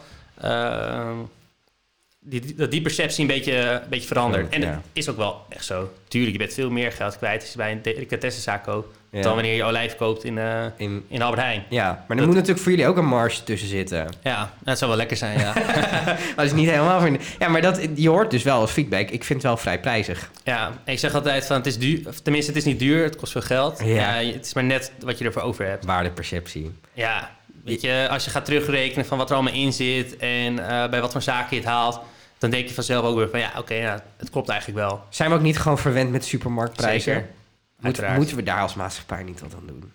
eh, 2.32 2.42
die, 2.42 2.56
dat 2.56 2.72
die 2.72 2.82
perceptie 2.82 3.22
een 3.22 3.28
beetje, 3.28 3.54
een 3.58 3.90
beetje 3.90 4.08
verandert. 4.08 4.54
En 4.54 4.62
Ja. 4.62 4.72
dat 4.72 4.82
is 4.94 5.10
ook 5.10 5.18
wel 5.18 5.42
echt 5.50 5.66
zo. 5.66 5.90
Tuurlijk, 6.08 6.32
je 6.32 6.38
bent 6.38 6.54
veel 6.54 6.70
meer 6.70 6.92
geld 6.92 7.18
kwijt 7.18 7.42
als 7.42 7.52
je 7.52 7.58
bij 7.58 7.72
een 7.72 7.82
delicatessenzaak 7.82 8.64
koopt... 8.64 8.96
Ja. 9.12 9.22
dan 9.22 9.34
wanneer 9.34 9.56
je 9.56 9.64
olijf 9.64 9.96
koopt 9.96 10.24
in, 10.24 10.38
eh 10.38 10.66
In, 10.78 11.06
in 11.08 11.22
Albert 11.22 11.42
Heijn. 11.42 11.64
ja, 11.70 12.06
maar 12.08 12.18
er 12.18 12.26
moet 12.26 12.34
natuurlijk 12.36 12.62
voor 12.62 12.72
jullie 12.72 12.88
ook 12.88 12.98
een 12.98 13.06
marge 13.06 13.44
tussen 13.44 13.68
zitten. 13.70 14.08
Ja, 14.24 14.54
dat 14.64 14.78
zou 14.78 14.90
wel 14.90 15.00
lekker 15.00 15.18
zijn, 15.18 15.40
ja. 15.40 15.54
Dat 16.36 16.46
is 16.46 16.52
niet 16.54 16.70
helemaal... 16.70 17.00
Voor... 17.00 17.18
Ja, 17.40 17.48
maar 17.48 17.62
dat, 17.62 17.88
je 17.96 18.10
hoort 18.10 18.32
dus 18.32 18.44
wel 18.44 18.60
als 18.60 18.72
feedback. 18.72 19.10
Ik 19.10 19.24
vind 19.24 19.40
het 19.42 19.48
wel 19.52 19.58
vrij 19.58 19.80
prijzig. 19.80 20.32
Ja, 20.44 20.72
ik 20.86 21.00
zeg 21.00 21.14
altijd 21.14 21.46
van 21.46 21.56
het 21.56 21.66
is 21.66 21.78
duur, 21.78 22.00
tenminste 22.24 22.52
het 22.52 22.60
is 22.60 22.66
niet 22.66 22.80
duur, 22.80 23.04
het 23.04 23.16
kost 23.16 23.32
veel 23.32 23.42
geld. 23.42 23.80
Ja. 23.84 24.20
Ja. 24.20 24.32
het 24.34 24.46
is 24.46 24.54
maar 24.54 24.64
net 24.64 24.92
wat 25.00 25.18
je 25.18 25.26
ervoor 25.26 25.42
over 25.42 25.66
hebt. 25.66 25.86
Waardeperceptie. 25.86 26.72
Ja, 26.94 27.32
weet 27.64 27.82
je, 27.82 28.08
als 28.10 28.24
je 28.26 28.30
gaat 28.30 28.46
terugrekenen 28.46 29.06
van 29.06 29.18
wat 29.18 29.30
er 29.30 29.36
allemaal 29.36 29.54
in 29.54 29.74
zit 29.74 30.18
en 30.18 30.60
eh, 30.70 30.90
bij 30.90 31.02
wat 31.02 31.12
voor 31.12 31.22
zaken 31.22 31.48
je 31.50 31.62
het 31.62 31.72
haalt, 31.72 32.00
dan 32.38 32.50
denk 32.50 32.68
je 32.68 32.74
vanzelf 32.74 33.06
ook 33.06 33.18
weer 33.18 33.30
van 33.30 33.40
ja, 33.40 33.52
oké, 33.58 33.74
ja, 33.74 34.04
het 34.18 34.30
klopt 34.30 34.50
eigenlijk 34.50 34.80
wel. 34.80 35.04
Zijn 35.10 35.30
we 35.30 35.36
ook 35.36 35.42
niet 35.42 35.60
gewoon 35.60 35.78
verwend 35.78 36.12
met 36.12 36.26
supermarktprijzen? 36.26 37.14
Zeker. 37.14 37.30
Moet, 37.76 37.86
Uiteraard. 37.86 38.18
moeten 38.18 38.36
we 38.36 38.44
daar 38.44 38.62
als 38.62 38.74
maatschappij 38.74 39.24
niet 39.24 39.40
wat 39.40 39.54
aan 39.54 39.68
doen? 39.68 39.92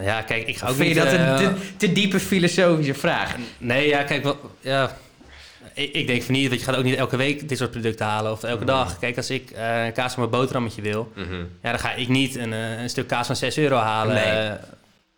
Ja, 0.00 0.22
kijk, 0.22 0.46
ik 0.46 0.56
ga 0.56 0.68
ook 0.68 0.74
vind 0.74 0.88
je 0.88 0.94
niet... 0.94 1.04
dat 1.04 1.12
eh, 1.12 1.28
een 1.28 1.36
te, 1.36 1.76
te 1.76 1.92
diepe 1.92 2.20
filosofische 2.20 2.94
vraag? 2.94 3.36
Nee, 3.58 3.88
ja, 3.88 4.02
kijk, 4.02 4.22
wat, 4.22 4.36
ja, 4.60 4.96
ik, 5.78 5.92
ik 5.92 6.06
denk 6.06 6.22
van 6.22 6.34
niet, 6.34 6.48
want 6.48 6.60
je 6.60 6.66
gaat 6.66 6.76
ook 6.76 6.84
niet 6.84 6.96
elke 6.96 7.16
week 7.16 7.48
dit 7.48 7.58
soort 7.58 7.70
producten 7.70 8.06
halen 8.06 8.32
of 8.32 8.42
elke 8.42 8.64
dag. 8.64 8.98
Kijk, 8.98 9.16
als 9.16 9.30
ik 9.30 9.50
eh 9.50 9.86
kaas 9.94 10.12
van 10.12 10.20
mijn 10.20 10.30
boterhammetje 10.30 10.82
wil, 10.82 11.12
ja, 11.62 11.70
dan 11.70 11.78
ga 11.78 11.92
ik 11.92 12.08
niet 12.08 12.36
een, 12.36 12.52
eh, 12.52 12.82
een 12.82 12.90
stuk 12.90 13.06
kaas 13.06 13.26
van 13.26 13.36
6 13.36 13.58
euro 13.58 13.76
halen. 13.76 14.14
Nee. 14.14 14.24
Eh, 14.24 14.52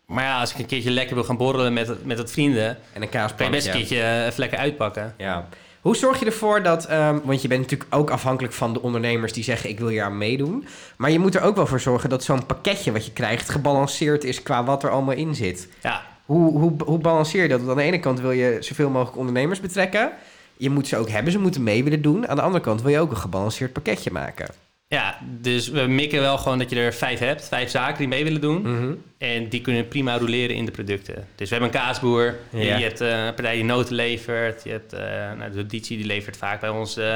maar 0.05 0.23
ja, 0.23 0.39
als 0.39 0.51
ik 0.51 0.59
een 0.59 0.65
keertje 0.65 0.91
lekker 0.91 1.15
wil 1.15 1.23
gaan 1.23 1.37
borrelen 1.37 1.73
met, 1.73 2.05
met 2.05 2.17
wat 2.17 2.31
vrienden, 2.31 2.77
En 2.93 3.01
een 3.01 3.09
kan 3.09 3.29
je 3.37 3.49
best 3.49 3.67
een 3.67 3.73
keertje 3.73 4.01
eh, 4.01 4.25
even 4.25 4.39
lekker 4.39 4.57
uitpakken. 4.57 5.13
Ja. 5.17 5.47
Hoe 5.81 5.95
zorg 5.95 6.19
je 6.19 6.25
ervoor 6.25 6.63
dat, 6.63 6.85
ehm, 6.85 7.19
want 7.23 7.41
je 7.41 7.47
bent 7.47 7.61
natuurlijk 7.61 7.95
ook 7.95 8.09
afhankelijk 8.09 8.53
van 8.53 8.73
de 8.73 8.81
ondernemers 8.81 9.33
die 9.33 9.43
zeggen 9.43 9.69
ik 9.69 9.79
wil 9.79 9.87
hier 9.87 10.03
aan 10.03 10.17
meedoen. 10.17 10.65
Maar 10.97 11.11
je 11.11 11.19
moet 11.19 11.35
er 11.35 11.41
ook 11.41 11.55
wel 11.55 11.67
voor 11.67 11.79
zorgen 11.79 12.09
dat 12.09 12.23
zo'n 12.23 12.45
pakketje 12.45 12.91
wat 12.91 13.05
je 13.05 13.11
krijgt 13.11 13.49
gebalanceerd 13.49 14.23
is 14.23 14.43
qua 14.43 14.63
wat 14.63 14.83
er 14.83 14.89
allemaal 14.89 15.15
in 15.15 15.35
zit. 15.35 15.67
Ja, 15.81 16.01
Hoe, 16.25 16.59
hoe, 16.59 16.73
hoe 16.85 16.97
balanceer 16.99 17.41
je 17.41 17.47
dat? 17.47 17.57
Want 17.59 17.71
aan 17.71 17.77
de 17.77 17.83
ene 17.83 17.99
kant 17.99 18.19
wil 18.19 18.31
je 18.31 18.57
zoveel 18.59 18.89
mogelijk 18.89 19.17
ondernemers 19.17 19.59
betrekken. 19.59 20.11
Je 20.57 20.69
moet 20.69 20.87
ze 20.87 20.97
ook 20.97 21.09
hebben, 21.09 21.31
ze 21.31 21.39
moeten 21.39 21.63
mee 21.63 21.83
willen 21.83 22.01
doen. 22.01 22.27
Aan 22.27 22.35
de 22.35 22.41
andere 22.41 22.63
kant 22.63 22.81
wil 22.81 22.91
je 22.91 22.99
ook 22.99 23.11
een 23.11 23.17
gebalanceerd 23.17 23.73
pakketje 23.73 24.11
maken. 24.11 24.47
Ja, 24.91 25.17
dus 25.23 25.67
we 25.67 25.81
mikken 25.81 26.21
wel 26.21 26.37
gewoon 26.37 26.59
dat 26.59 26.69
je 26.69 26.75
er 26.75 26.93
vijf 26.93 27.19
hebt. 27.19 27.47
Vijf 27.47 27.69
zaken 27.69 27.97
die 27.97 28.07
mee 28.07 28.23
willen 28.23 28.41
doen. 28.41 28.61
Mhm. 28.61 28.93
En 29.17 29.49
die 29.49 29.61
kunnen 29.61 29.87
prima 29.87 30.17
roleren 30.17 30.55
in 30.55 30.65
de 30.65 30.71
producten. 30.71 31.27
Dus 31.35 31.49
we 31.49 31.55
hebben 31.55 31.73
een 31.73 31.81
kaasboer. 31.81 32.35
Ja. 32.49 32.77
Je 32.77 32.83
hebt 32.83 33.01
eh, 33.01 33.25
een 33.25 33.33
partij 33.33 33.55
die 33.55 33.63
noten 33.63 33.95
levert. 33.95 34.63
Je 34.63 34.69
hebt 34.69 34.93
eh 34.93 35.01
nou, 35.37 35.51
de 35.51 35.57
auditie 35.57 35.97
die 35.97 36.05
levert 36.05 36.37
vaak 36.37 36.59
bij 36.59 36.69
ons 36.69 36.97
eh, 36.97 37.13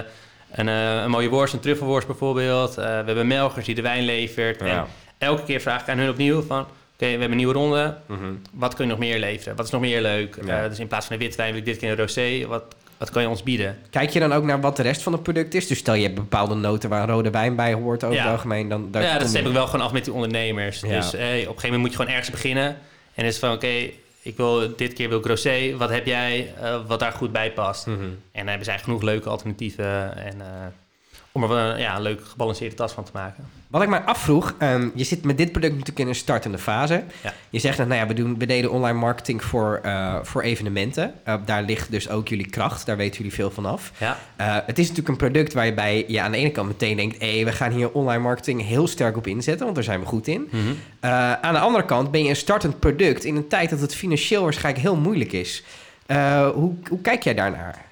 een, 0.51 0.67
een 0.67 1.09
mooie 1.09 1.29
worst, 1.29 1.53
een 1.53 1.59
truffelworst 1.59 2.07
bijvoorbeeld. 2.07 2.75
We 2.75 2.81
hebben 2.81 3.27
melkers 3.27 3.65
die 3.65 3.75
de 3.75 3.81
wijn 3.81 4.03
levert. 4.03 4.59
Ja. 4.59 4.65
En 4.65 4.87
elke 5.17 5.43
keer 5.43 5.61
vraag 5.61 5.81
ik 5.81 5.89
aan 5.89 5.97
hun 5.97 6.09
opnieuw 6.09 6.41
van... 6.41 6.61
Oké, 6.93 7.05
we 7.05 7.09
hebben 7.09 7.31
een 7.31 7.37
nieuwe 7.37 7.53
ronde. 7.53 7.97
Mhm. 8.05 8.33
Wat 8.51 8.73
kun 8.73 8.85
je 8.85 8.91
nog 8.91 8.99
meer 8.99 9.19
leveren? 9.19 9.55
Wat 9.55 9.65
is 9.65 9.71
nog 9.71 9.81
meer 9.81 10.01
leuk? 10.01 10.37
Ja. 10.45 10.67
Dus 10.67 10.79
in 10.79 10.87
plaats 10.87 11.05
van 11.05 11.15
een 11.15 11.21
witte 11.21 11.37
wijn 11.37 11.49
wil 11.49 11.59
ik 11.59 11.65
dit 11.65 11.77
keer 11.77 11.89
een 11.89 11.97
rosé. 11.97 12.45
Wat, 12.47 12.75
wat 12.97 13.09
kan 13.09 13.21
je 13.21 13.29
ons 13.29 13.43
bieden? 13.43 13.77
Kijk 13.89 14.09
je 14.09 14.19
dan 14.19 14.33
ook 14.33 14.43
naar 14.43 14.61
wat 14.61 14.75
de 14.75 14.81
rest 14.83 15.01
van 15.01 15.13
het 15.13 15.23
product 15.23 15.53
is? 15.53 15.67
Dus 15.67 15.77
stel 15.77 15.93
je 15.93 16.03
hebt 16.03 16.15
bepaalde 16.15 16.55
noten 16.55 16.89
waar 16.89 17.07
rode 17.09 17.29
wijn 17.29 17.55
bij 17.55 17.73
hoort 17.73 18.03
over 18.03 18.15
Ja. 18.17 18.23
het 18.23 18.31
algemeen. 18.31 18.69
Dan, 18.69 18.91
daar 18.91 19.03
ja, 19.03 19.17
dat 19.17 19.31
je- 19.31 19.39
ik 19.39 19.47
wel 19.47 19.67
gewoon 19.67 19.85
af 19.85 19.91
met 19.91 20.03
die 20.03 20.13
ondernemers. 20.13 20.79
Ja. 20.79 20.87
Dus 20.87 21.13
eh, 21.13 21.21
op 21.25 21.31
een 21.31 21.39
gegeven 21.39 21.61
moment 21.63 21.81
moet 21.81 21.89
je 21.91 21.95
gewoon 21.97 22.11
ergens 22.11 22.29
beginnen. 22.31 22.77
En 23.13 23.25
is 23.25 23.37
van, 23.39 23.51
oké, 23.51 23.89
ik 24.21 24.37
wil 24.37 24.75
dit 24.75 24.93
keer 24.93 25.09
wil 25.09 25.17
ik 25.19 25.25
rosé. 25.25 25.77
Wat 25.77 25.89
heb 25.89 26.05
jij 26.05 26.53
eh, 26.61 26.79
wat 26.87 26.99
daar 26.99 27.11
goed 27.11 27.31
bij 27.31 27.51
past? 27.51 27.85
Mhm. 27.87 27.99
En 28.01 28.09
dan 28.31 28.47
hebben 28.47 28.65
zij 28.65 28.79
genoeg 28.79 29.01
leuke 29.01 29.29
alternatieven. 29.29 30.17
En, 30.17 30.41
eh, 30.41 30.47
om 31.35 31.43
er 31.43 31.51
een, 31.51 31.79
ja, 31.79 31.95
een 31.95 32.01
leuk 32.01 32.25
gebalanceerde 32.25 32.75
tas 32.75 32.93
van 32.93 33.03
te 33.03 33.11
maken. 33.13 33.49
Wat 33.67 33.81
ik 33.81 33.89
mij 33.89 33.99
afvroeg, 33.99 34.55
ehm, 34.57 34.89
je 34.93 35.03
zit 35.03 35.23
met 35.23 35.37
dit 35.37 35.51
product 35.51 35.71
natuurlijk 35.71 35.99
in 35.99 36.07
een 36.07 36.15
startende 36.15 36.57
fase. 36.57 37.03
Ja. 37.23 37.33
Je 37.49 37.59
zegt, 37.59 37.77
nou 37.77 37.93
ja, 37.93 38.07
we, 38.07 38.13
doen, 38.13 38.37
we 38.37 38.45
deden 38.45 38.71
online 38.71 38.99
marketing 38.99 39.43
voor, 39.43 39.79
eh, 39.83 40.15
voor 40.23 40.41
evenementen. 40.41 41.13
Eh, 41.23 41.35
daar 41.45 41.63
ligt 41.63 41.91
dus 41.91 42.09
ook 42.09 42.27
jullie 42.27 42.49
kracht, 42.49 42.85
daar 42.85 42.97
weten 42.97 43.17
jullie 43.17 43.33
veel 43.33 43.51
van 43.51 43.65
af. 43.65 43.91
Ja, 43.97 44.17
Eh, 44.35 44.55
het 44.65 44.79
is 44.79 44.87
natuurlijk 44.87 45.07
een 45.07 45.29
product 45.31 45.53
waarbij 45.53 46.05
je 46.07 46.21
aan 46.21 46.31
de 46.31 46.37
ene 46.37 46.51
kant 46.51 46.67
meteen 46.67 46.95
denkt... 46.95 47.21
hé, 47.21 47.43
we 47.43 47.51
gaan 47.51 47.71
hier 47.71 47.91
online 47.91 48.23
marketing 48.23 48.67
heel 48.67 48.87
sterk 48.87 49.17
op 49.17 49.27
inzetten, 49.27 49.63
want 49.63 49.75
daar 49.75 49.83
zijn 49.83 49.99
we 49.99 50.05
goed 50.05 50.27
in. 50.27 50.47
Mhm. 50.51 50.61
Aan 51.41 51.53
de 51.53 51.59
andere 51.59 51.85
kant 51.85 52.11
ben 52.11 52.23
je 52.23 52.29
een 52.29 52.35
startend 52.35 52.79
product 52.79 53.23
in 53.23 53.35
een 53.35 53.47
tijd 53.47 53.69
dat 53.69 53.79
het 53.79 53.95
financieel 53.95 54.43
waarschijnlijk 54.43 54.83
heel 54.85 54.95
moeilijk 54.95 55.31
is. 55.31 55.63
Hoe, 56.53 56.73
hoe 56.89 57.01
kijk 57.01 57.23
jij 57.23 57.33
daarnaar? 57.33 57.85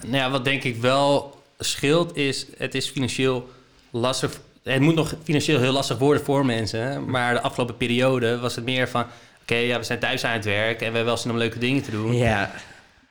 Nou 0.00 0.16
ja, 0.16 0.30
wat 0.30 0.44
denk 0.44 0.62
ik 0.62 0.76
wel 0.76 1.40
scheelt 1.64 2.16
is, 2.16 2.46
het 2.56 2.74
is 2.74 2.88
financieel 2.88 3.50
lastig. 3.90 4.40
Het 4.62 4.80
moet 4.80 4.94
nog 4.94 5.14
financieel 5.22 5.60
heel 5.60 5.72
lastig 5.72 5.98
worden 5.98 6.24
voor 6.24 6.46
mensen. 6.46 6.80
hè. 6.82 7.00
Maar 7.00 7.34
de 7.34 7.40
afgelopen 7.40 7.76
periode 7.76 8.38
was 8.38 8.54
het 8.56 8.64
meer 8.64 8.88
van... 8.88 9.04
Oké, 9.42 9.54
ja, 9.56 9.78
we 9.78 9.84
zijn 9.84 9.98
thuis 9.98 10.24
aan 10.24 10.32
het 10.32 10.44
werk 10.44 10.72
en 10.74 10.78
we 10.78 10.84
hebben 10.84 11.04
wel 11.04 11.16
zin 11.16 11.30
om 11.30 11.36
leuke 11.36 11.58
dingen 11.58 11.82
te 11.82 11.90
doen. 11.90 12.16
Ja, 12.16 12.50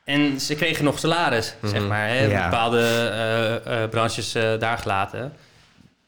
En 0.03 0.39
ze 0.39 0.55
kregen 0.55 0.83
nog 0.83 0.99
salaris, 0.99 1.53
zeg 1.63 1.79
Mhm. 1.79 1.87
maar. 1.87 2.07
Hè? 2.07 2.25
Ja. 2.25 2.49
Bepaalde 2.49 2.79
eh, 2.79 3.83
eh, 3.83 3.89
branches 3.89 4.35
eh, 4.35 4.59
daar 4.59 4.77
gelaten. 4.77 5.33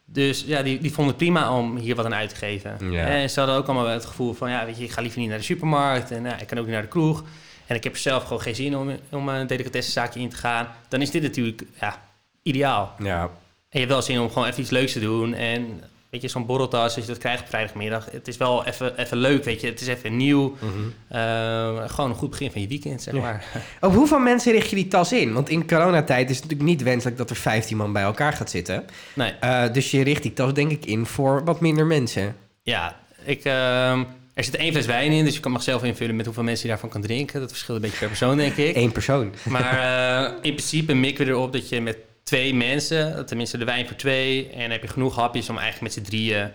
Dus 0.05 0.43
ja, 0.47 0.61
die, 0.61 0.79
die 0.79 0.91
vonden 0.93 1.07
het 1.13 1.17
prima 1.23 1.57
om 1.57 1.77
hier 1.77 1.95
wat 1.95 2.05
aan 2.05 2.13
uit 2.13 2.29
te 2.29 2.35
geven. 2.35 2.91
Ja. 2.91 3.05
En 3.05 3.29
ze 3.29 3.39
hadden 3.39 3.57
ook 3.57 3.67
allemaal 3.67 3.87
het 3.87 4.05
gevoel 4.05 4.33
van... 4.33 4.49
ja, 4.49 4.65
weet 4.65 4.77
je, 4.77 4.83
ik 4.83 4.91
ga 4.91 5.01
liever 5.01 5.19
niet 5.19 5.29
naar 5.29 5.37
de 5.37 5.43
supermarkt... 5.43 6.11
en 6.11 6.23
ja, 6.23 6.39
ik 6.39 6.47
kan 6.47 6.57
ook 6.57 6.63
niet 6.65 6.73
naar 6.73 6.81
de 6.83 6.87
kroeg. 6.87 7.23
En 7.67 7.75
ik 7.75 7.83
heb 7.83 7.93
er 7.93 7.99
zelf 7.99 8.23
gewoon 8.23 8.41
geen 8.41 8.55
zin 8.55 8.77
om, 8.77 8.97
om 9.11 9.29
een 9.29 9.47
delicatessenzaakje 9.47 10.19
in 10.19 10.29
te 10.29 10.35
gaan. 10.35 10.67
Dan 10.87 11.01
is 11.01 11.11
dit 11.11 11.21
natuurlijk 11.21 11.63
ja, 11.79 12.01
ideaal. 12.43 12.93
ja. 12.99 13.21
En 13.21 13.79
je 13.79 13.85
hebt 13.87 13.91
wel 13.91 14.01
zin 14.01 14.19
om 14.19 14.29
gewoon 14.31 14.47
even 14.47 14.61
iets 14.61 14.69
leuks 14.69 14.91
te 14.93 14.99
doen. 14.99 15.33
En 15.33 15.81
weet 16.09 16.21
je, 16.21 16.27
zo'n 16.27 16.45
borreltas, 16.45 16.95
als 16.95 17.05
je 17.05 17.11
dat 17.11 17.17
krijgt 17.17 17.41
op 17.41 17.47
vrijdagmiddag... 17.47 18.07
het 18.11 18.27
is 18.27 18.37
wel 18.37 18.65
even, 18.65 18.97
even 18.99 19.17
leuk, 19.17 19.43
weet 19.43 19.61
je. 19.61 19.67
Het 19.67 19.81
is 19.81 19.87
even 19.87 20.17
nieuw. 20.17 20.55
Mhm. 20.59 20.71
Eh, 21.07 21.89
gewoon 21.89 22.09
een 22.09 22.15
goed 22.15 22.29
begin 22.29 22.51
van 22.51 22.61
je 22.61 22.67
weekend, 22.67 23.01
zeg 23.01 23.13
Ja. 23.13 23.19
maar. 23.21 23.45
Op 23.81 23.93
hoeveel 23.93 24.19
mensen 24.19 24.51
richt 24.51 24.69
je 24.69 24.75
die 24.75 24.87
tas 24.87 25.11
in? 25.13 25.33
Want 25.33 25.49
in 25.49 25.67
coronatijd 25.67 26.29
is 26.29 26.35
het 26.35 26.43
natuurlijk 26.45 26.69
niet 26.69 26.83
wenselijk 26.83 27.17
dat 27.17 27.29
er 27.29 27.35
15 27.35 27.77
man 27.77 27.93
bij 27.93 28.03
elkaar 28.03 28.33
gaat 28.33 28.49
zitten. 28.49 28.85
Nee. 29.13 29.31
Eh, 29.39 29.73
dus 29.73 29.91
je 29.91 30.01
richt 30.03 30.21
die 30.21 30.33
tas 30.33 30.53
denk 30.53 30.71
ik 30.71 30.85
in 30.85 31.05
voor 31.05 31.43
wat 31.43 31.59
minder 31.59 31.85
mensen. 31.85 32.35
Ja, 32.63 32.99
ik, 33.25 33.43
ehm, 33.45 34.03
er 34.33 34.43
zit 34.43 34.55
één 34.55 34.71
fles 34.71 34.85
wijn 34.85 35.11
in, 35.11 35.25
dus 35.25 35.33
je 35.33 35.39
kan 35.39 35.51
mag 35.51 35.63
zelf 35.63 35.83
invullen 35.83 36.15
met 36.15 36.25
hoeveel 36.25 36.43
mensen 36.43 36.63
je 36.65 36.71
daarvan 36.71 36.89
kan 36.89 37.01
drinken. 37.01 37.39
Dat 37.39 37.49
verschilt 37.49 37.75
een 37.77 37.83
beetje 37.83 37.99
per 37.99 38.07
persoon, 38.07 38.37
denk 38.37 38.55
ik. 38.55 38.75
Eén 38.75 38.91
persoon. 38.91 39.33
Maar 39.43 39.77
eh, 39.79 40.31
in 40.41 40.53
principe 40.55 40.93
mikken 40.93 41.25
we 41.25 41.31
erop 41.31 41.53
dat 41.53 41.69
je 41.69 41.81
met 41.81 41.97
twee 42.23 42.53
mensen, 42.53 43.25
tenminste 43.25 43.57
de 43.57 43.65
wijn 43.65 43.87
voor 43.87 43.95
twee, 43.95 44.49
en 44.49 44.71
heb 44.71 44.81
je 44.81 44.87
genoeg 44.87 45.15
hapjes 45.15 45.49
om 45.49 45.57
eigenlijk 45.57 45.95
met 45.95 46.05
z'n 46.05 46.09
drieën 46.09 46.51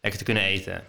lekker 0.00 0.18
te 0.18 0.24
kunnen 0.24 0.42
eten. 0.42 0.82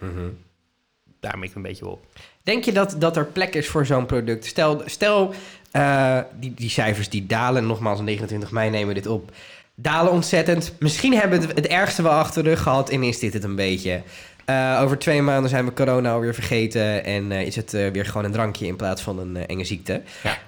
Daar 1.20 1.38
mikken 1.38 1.62
we 1.62 1.66
een 1.66 1.72
beetje 1.72 1.88
op. 1.88 2.06
Denk 2.42 2.64
je 2.64 2.72
dat, 2.72 2.94
dat 2.98 3.16
er 3.16 3.26
plek 3.26 3.54
is 3.54 3.68
voor 3.68 3.86
zo'n 3.86 4.06
product? 4.06 4.46
Stel, 4.46 4.82
stel 4.86 5.34
eh, 5.70 6.18
die, 6.40 6.54
die 6.54 6.70
cijfers 6.70 7.08
die 7.08 7.26
dalen, 7.26 7.66
nogmaals 7.66 8.00
29 8.00 8.50
mei 8.50 8.70
nemen 8.70 8.88
we 8.88 8.94
dit 8.94 9.06
op, 9.06 9.30
dalen 9.74 10.12
ontzettend. 10.12 10.74
Misschien 10.78 11.14
hebben 11.14 11.40
we 11.40 11.46
het, 11.46 11.56
het 11.56 11.66
ergste 11.66 12.02
wel 12.02 12.12
achter 12.12 12.42
de 12.42 12.48
rug 12.48 12.62
gehad 12.62 12.90
en 12.90 13.02
is 13.02 13.18
dit 13.18 13.32
het 13.32 13.44
een 13.44 13.56
beetje. 13.56 14.02
Eh, 14.44 14.78
over 14.82 14.98
twee 14.98 15.22
maanden 15.22 15.50
zijn 15.50 15.64
we 15.64 15.72
corona 15.72 16.12
alweer 16.12 16.34
vergeten 16.34 17.04
en 17.04 17.32
eh, 17.32 17.46
is 17.46 17.56
het 17.56 17.70
weer 17.70 18.06
gewoon 18.06 18.24
een 18.24 18.32
drankje 18.32 18.66
in 18.66 18.76
plaats 18.76 19.02
van 19.02 19.18
een 19.18 19.46
enge 19.46 19.64
ziekte. 19.64 20.02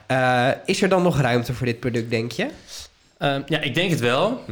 Ja. 0.07 0.62
Is 0.67 0.83
er 0.83 0.88
dan 0.88 1.03
nog 1.03 1.21
ruimte 1.21 1.55
voor 1.55 1.67
dit 1.67 1.81
product, 1.81 2.11
denk 2.11 2.33
je? 2.33 2.49
Ehm, 3.25 3.43
ja, 3.47 3.61
ik 3.61 3.75
denk 3.75 3.90
het 3.90 4.00
wel. 4.00 4.45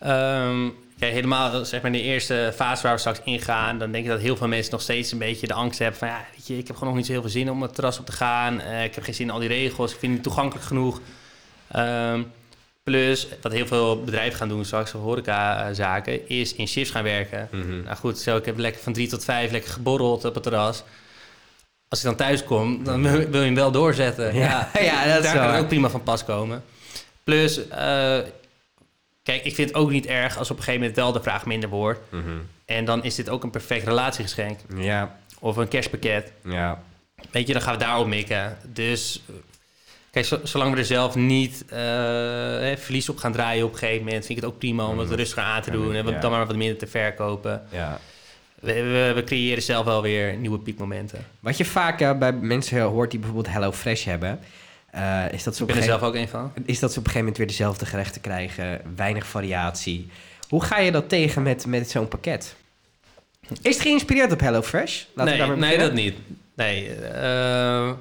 Ehm, 0.00 0.68
kijk, 0.98 1.12
helemaal 1.12 1.64
zeg 1.64 1.82
maar 1.82 1.94
in 1.94 1.98
de 1.98 2.04
eerste 2.04 2.52
fase 2.54 2.82
waar 2.82 2.92
we 2.92 2.98
straks 2.98 3.20
ingaan, 3.24 3.78
dan 3.78 3.92
denk 3.92 4.04
ik 4.04 4.10
dat 4.10 4.20
heel 4.20 4.36
veel 4.36 4.48
mensen 4.48 4.72
nog 4.72 4.82
steeds 4.82 5.12
een 5.12 5.18
beetje 5.18 5.46
de 5.46 5.54
angst 5.54 5.78
hebben 5.78 5.98
van 5.98 6.08
ja, 6.08 6.24
weet 6.36 6.46
je, 6.46 6.58
ik 6.58 6.66
heb 6.66 6.76
gewoon 6.76 6.88
nog 6.88 6.96
niet 6.96 7.06
zo 7.06 7.12
heel 7.12 7.20
veel 7.20 7.30
zin 7.30 7.50
om 7.50 7.62
het 7.62 7.74
terras 7.74 7.98
op 7.98 8.06
te 8.06 8.12
gaan. 8.12 8.60
Eh, 8.60 8.84
ik 8.84 8.94
heb 8.94 9.04
geen 9.04 9.14
zin 9.14 9.26
in 9.26 9.32
al 9.32 9.38
die 9.38 9.48
regels, 9.48 9.92
ik 9.92 9.98
vind 9.98 10.12
het 10.12 10.22
niet 10.22 10.22
toegankelijk 10.22 10.66
genoeg. 10.66 11.00
Ehm, 11.70 12.22
plus, 12.82 13.28
wat 13.42 13.52
heel 13.52 13.66
veel 13.66 14.00
bedrijven 14.04 14.38
gaan 14.38 14.48
doen 14.48 14.64
straks, 14.64 14.90
horecazaken, 14.90 16.28
is 16.28 16.54
in 16.54 16.68
shifts 16.68 16.90
gaan 16.90 17.02
werken. 17.02 17.48
Nou 17.84 17.96
goed, 17.96 18.18
zo, 18.18 18.36
ik 18.36 18.44
heb 18.44 18.58
lekker 18.58 18.82
van 18.82 18.92
drie 18.92 19.08
tot 19.08 19.24
vijf 19.24 19.50
lekker 19.50 19.70
geborreld 19.70 20.24
op 20.24 20.34
het 20.34 20.42
terras. 20.42 20.84
Als 21.88 21.98
ik 22.00 22.06
dan 22.06 22.16
thuis 22.16 22.44
kom, 22.44 22.84
dan 22.84 23.02
wil 23.02 23.40
je 23.40 23.46
hem 23.46 23.54
wel 23.54 23.70
doorzetten. 23.70 24.34
Ja, 24.34 24.70
ja, 24.80 25.04
dat 25.14 25.22
daar 25.22 25.50
kan 25.50 25.60
ook 25.60 25.68
prima 25.68 25.90
van 25.90 26.02
pas 26.02 26.24
komen. 26.24 26.62
Plus, 27.24 27.68
eh, 27.68 28.18
kijk, 29.22 29.44
ik 29.44 29.54
vind 29.54 29.68
het 29.68 29.74
ook 29.74 29.90
niet 29.90 30.06
erg 30.06 30.38
als 30.38 30.50
op 30.50 30.56
een 30.56 30.62
gegeven 30.62 30.80
moment 30.86 30.98
wel 30.98 31.12
de 31.12 31.22
vraag 31.22 31.46
minder 31.46 31.68
wordt. 31.68 32.00
En 32.64 32.84
dan 32.84 33.04
is 33.04 33.14
dit 33.14 33.28
ook 33.28 33.42
een 33.42 33.50
perfect 33.50 33.84
relatiegeschenk. 33.86 34.58
Ja, 34.76 35.18
Of 35.40 35.56
een 35.56 35.68
kerstpakket. 35.68 36.32
ja. 36.44 36.82
Weet 37.30 37.46
je, 37.46 37.52
dan 37.52 37.62
gaan 37.62 37.72
we 37.78 37.84
daarop 37.84 38.06
mikken. 38.06 38.56
Dus, 38.72 39.22
kijk, 40.10 40.24
zo- 40.26 40.40
zolang 40.42 40.72
we 40.72 40.78
er 40.78 40.84
zelf 40.84 41.14
niet 41.14 41.64
eh, 41.68 41.78
hè, 41.78 42.76
verlies 42.76 43.08
op 43.08 43.16
gaan 43.18 43.32
draaien 43.32 43.64
op 43.64 43.72
een 43.72 43.78
gegeven 43.78 44.04
moment... 44.04 44.26
vind 44.26 44.38
ik 44.38 44.44
het 44.44 44.52
ook 44.52 44.58
prima 44.58 44.86
om 44.86 44.98
het 44.98 45.08
Mhm. 45.08 45.16
rustiger 45.16 45.42
aan 45.42 45.62
te 45.62 45.70
Ja, 45.70 45.76
doen... 45.76 45.94
en 45.94 46.06
ja. 46.06 46.18
dan 46.20 46.30
maar 46.30 46.46
wat 46.46 46.56
minder 46.56 46.78
te 46.78 46.86
verkopen. 46.86 47.62
ja. 47.70 47.98
We, 48.60 48.72
we, 48.72 49.12
we 49.14 49.24
creëren 49.24 49.62
zelf 49.62 49.84
wel 49.84 50.02
weer 50.02 50.36
nieuwe 50.36 50.58
piekmomenten. 50.58 51.26
Wat 51.40 51.56
je 51.56 51.64
vaak 51.64 52.00
eh, 52.00 52.18
bij 52.18 52.32
mensen 52.32 52.80
hoort 52.82 53.10
die 53.10 53.20
bijvoorbeeld 53.20 53.54
Hello 53.54 53.72
Fresh 53.72 54.04
hebben, 54.04 54.40
eh, 54.94 55.32
is 55.32 55.42
dat 55.42 55.60
Ik 55.60 55.66
ben 55.66 55.76
er 55.76 55.82
zelf 55.82 56.02
ook 56.02 56.14
een 56.14 56.28
van. 56.28 56.52
is 56.64 56.78
dat 56.78 56.92
ze 56.92 56.98
op 56.98 57.04
een 57.04 57.10
gegeven 57.12 57.18
moment 57.18 57.36
weer 57.36 57.46
dezelfde 57.46 57.86
gerechten 57.86 58.20
krijgen, 58.20 58.80
weinig 58.96 59.26
variatie. 59.26 60.08
Hoe 60.48 60.64
ga 60.64 60.78
je 60.78 60.92
dat 60.92 61.08
tegen 61.08 61.42
met, 61.42 61.66
met 61.66 61.90
zo'n 61.90 62.08
pakket? 62.08 62.54
Is 63.62 63.74
het 63.74 63.80
geïnspireerd 63.80 64.32
op 64.32 64.40
HelloFresh? 64.40 65.02
Laten 65.14 65.38
we 65.38 65.46
nee, 65.46 65.56
nee, 65.56 65.78
dat 65.78 65.92
niet. 65.92 66.16
Nee, 66.54 66.94
eh, 66.94 67.92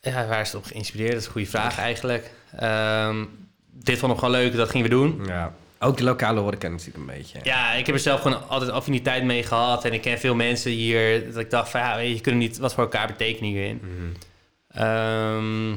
ja, 0.00 0.26
waar 0.26 0.40
is 0.40 0.52
het 0.52 0.56
op 0.56 0.64
geïnspireerd? 0.64 1.10
Dat 1.12 1.20
is 1.20 1.26
een 1.26 1.32
goede 1.32 1.48
vraag 1.48 1.78
eigenlijk. 1.78 2.30
Ehm, 2.56 3.24
dit 3.72 3.98
vond 3.98 4.12
ik 4.12 4.18
gewoon 4.18 4.34
leuk, 4.34 4.56
dat 4.56 4.70
gingen 4.70 4.88
we 4.88 4.94
doen. 4.94 5.22
Ja. 5.26 5.52
Ook 5.78 5.96
de 5.96 6.04
lokale 6.04 6.40
horeca 6.40 6.68
natuurlijk 6.68 6.96
een 6.96 7.16
beetje. 7.16 7.38
Ja, 7.42 7.72
ik 7.72 7.86
heb 7.86 7.94
er 7.94 8.00
zelf 8.00 8.20
gewoon 8.20 8.48
altijd 8.48 8.70
affiniteit 8.70 9.24
mee 9.24 9.42
gehad. 9.42 9.84
En 9.84 9.92
ik 9.92 10.00
ken 10.00 10.18
veel 10.18 10.34
mensen 10.34 10.70
hier. 10.70 11.32
Dat 11.32 11.36
ik 11.36 11.50
dacht 11.50 11.70
van 11.70 11.80
ja, 11.80 11.96
je 11.98 12.20
kunt 12.20 12.36
niet 12.36 12.58
wat 12.58 12.74
voor 12.74 12.82
elkaar 12.82 13.06
betekenen 13.06 13.50
hierin. 13.50 13.80
Mhm. 13.82 14.27
Ehm, 14.68 15.68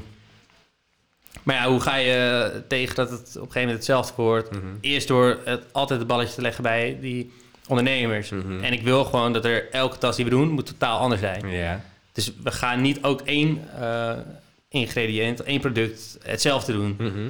maar 1.43 1.55
ja, 1.55 1.67
hoe 1.67 1.79
ga 1.79 1.95
je 1.95 2.51
tegen 2.67 2.95
dat 2.95 3.09
het 3.09 3.19
op 3.19 3.25
een 3.27 3.33
gegeven 3.33 3.59
moment 3.59 3.77
hetzelfde 3.77 4.13
wordt? 4.21 4.51
Mhm. 4.51 4.65
Eerst 4.81 5.07
door 5.07 5.39
het, 5.45 5.63
altijd 5.71 5.99
het 5.99 6.07
balletje 6.07 6.35
te 6.35 6.41
leggen 6.41 6.63
bij 6.63 6.97
die 7.01 7.33
ondernemers. 7.67 8.29
Mhm. 8.29 8.63
En 8.63 8.73
ik 8.73 8.81
wil 8.81 9.03
gewoon 9.05 9.33
dat 9.33 9.45
er 9.45 9.69
elke 9.71 9.97
tas 9.97 10.15
die 10.15 10.25
we 10.25 10.31
doen, 10.31 10.49
moet 10.49 10.65
totaal 10.65 10.99
anders 10.99 11.21
zijn. 11.21 11.43
Dus 12.13 12.31
we 12.43 12.51
gaan 12.51 12.81
niet 12.81 13.03
ook 13.03 13.21
één 13.21 13.67
eh, 13.79 14.13
ingrediënt, 14.69 15.43
één 15.43 15.59
product 15.59 16.17
hetzelfde 16.23 16.71
doen. 16.73 16.95
Mhm. 16.99 17.29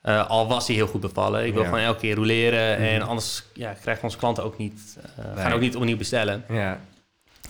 Eh, 0.00 0.28
al 0.30 0.48
was 0.48 0.66
die 0.66 0.76
heel 0.76 0.86
goed 0.86 1.00
bevallen. 1.00 1.46
Ik 1.46 1.52
wil 1.52 1.62
Ja. 1.62 1.68
gewoon 1.68 1.84
elke 1.84 2.00
keer 2.00 2.14
roleren. 2.14 2.76
En 2.76 3.02
anders 3.02 3.44
ja, 3.54 3.72
krijgen 3.72 4.04
onze 4.04 4.16
klanten 4.16 4.44
ook 4.44 4.58
niet, 4.58 4.96
Nee. 5.16 5.42
gaan 5.44 5.52
ook 5.52 5.60
niet 5.60 5.76
opnieuw 5.76 5.96
bestellen. 5.96 6.44
Ja. 6.48 6.80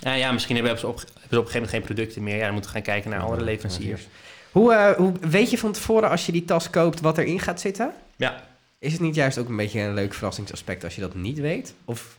Ja, 0.04 0.14
ja, 0.14 0.32
misschien 0.32 0.56
hebben 0.56 0.78
ze, 0.78 0.86
op, 0.86 0.94
op 0.94 1.00
een 1.04 1.28
gegeven 1.28 1.52
moment 1.52 1.70
geen 1.70 1.82
producten 1.82 2.22
meer. 2.22 2.36
Ja, 2.36 2.42
dan 2.44 2.52
moeten 2.52 2.70
we 2.70 2.76
gaan 2.76 2.86
kijken 2.86 3.10
naar 3.10 3.20
andere 3.20 3.42
leveranciers. 3.42 4.02
Hoe, 4.50 4.72
eh, 4.74 4.96
hoe 4.96 5.12
weet 5.20 5.50
je 5.50 5.58
van 5.58 5.72
tevoren 5.72 6.10
als 6.10 6.26
je 6.26 6.32
die 6.32 6.44
tas 6.44 6.70
koopt 6.70 7.00
wat 7.00 7.18
erin 7.18 7.40
gaat 7.40 7.60
zitten? 7.60 7.92
Ja. 8.16 8.42
Is 8.78 8.92
het 8.92 9.00
niet 9.00 9.14
juist 9.14 9.38
ook 9.38 9.48
een 9.48 9.56
beetje 9.56 9.80
een 9.80 9.94
leuk 9.94 10.14
verrassingsaspect 10.14 10.84
als 10.84 10.94
je 10.94 11.00
dat 11.00 11.14
niet 11.14 11.38
weet? 11.38 11.74
Of 11.84 12.16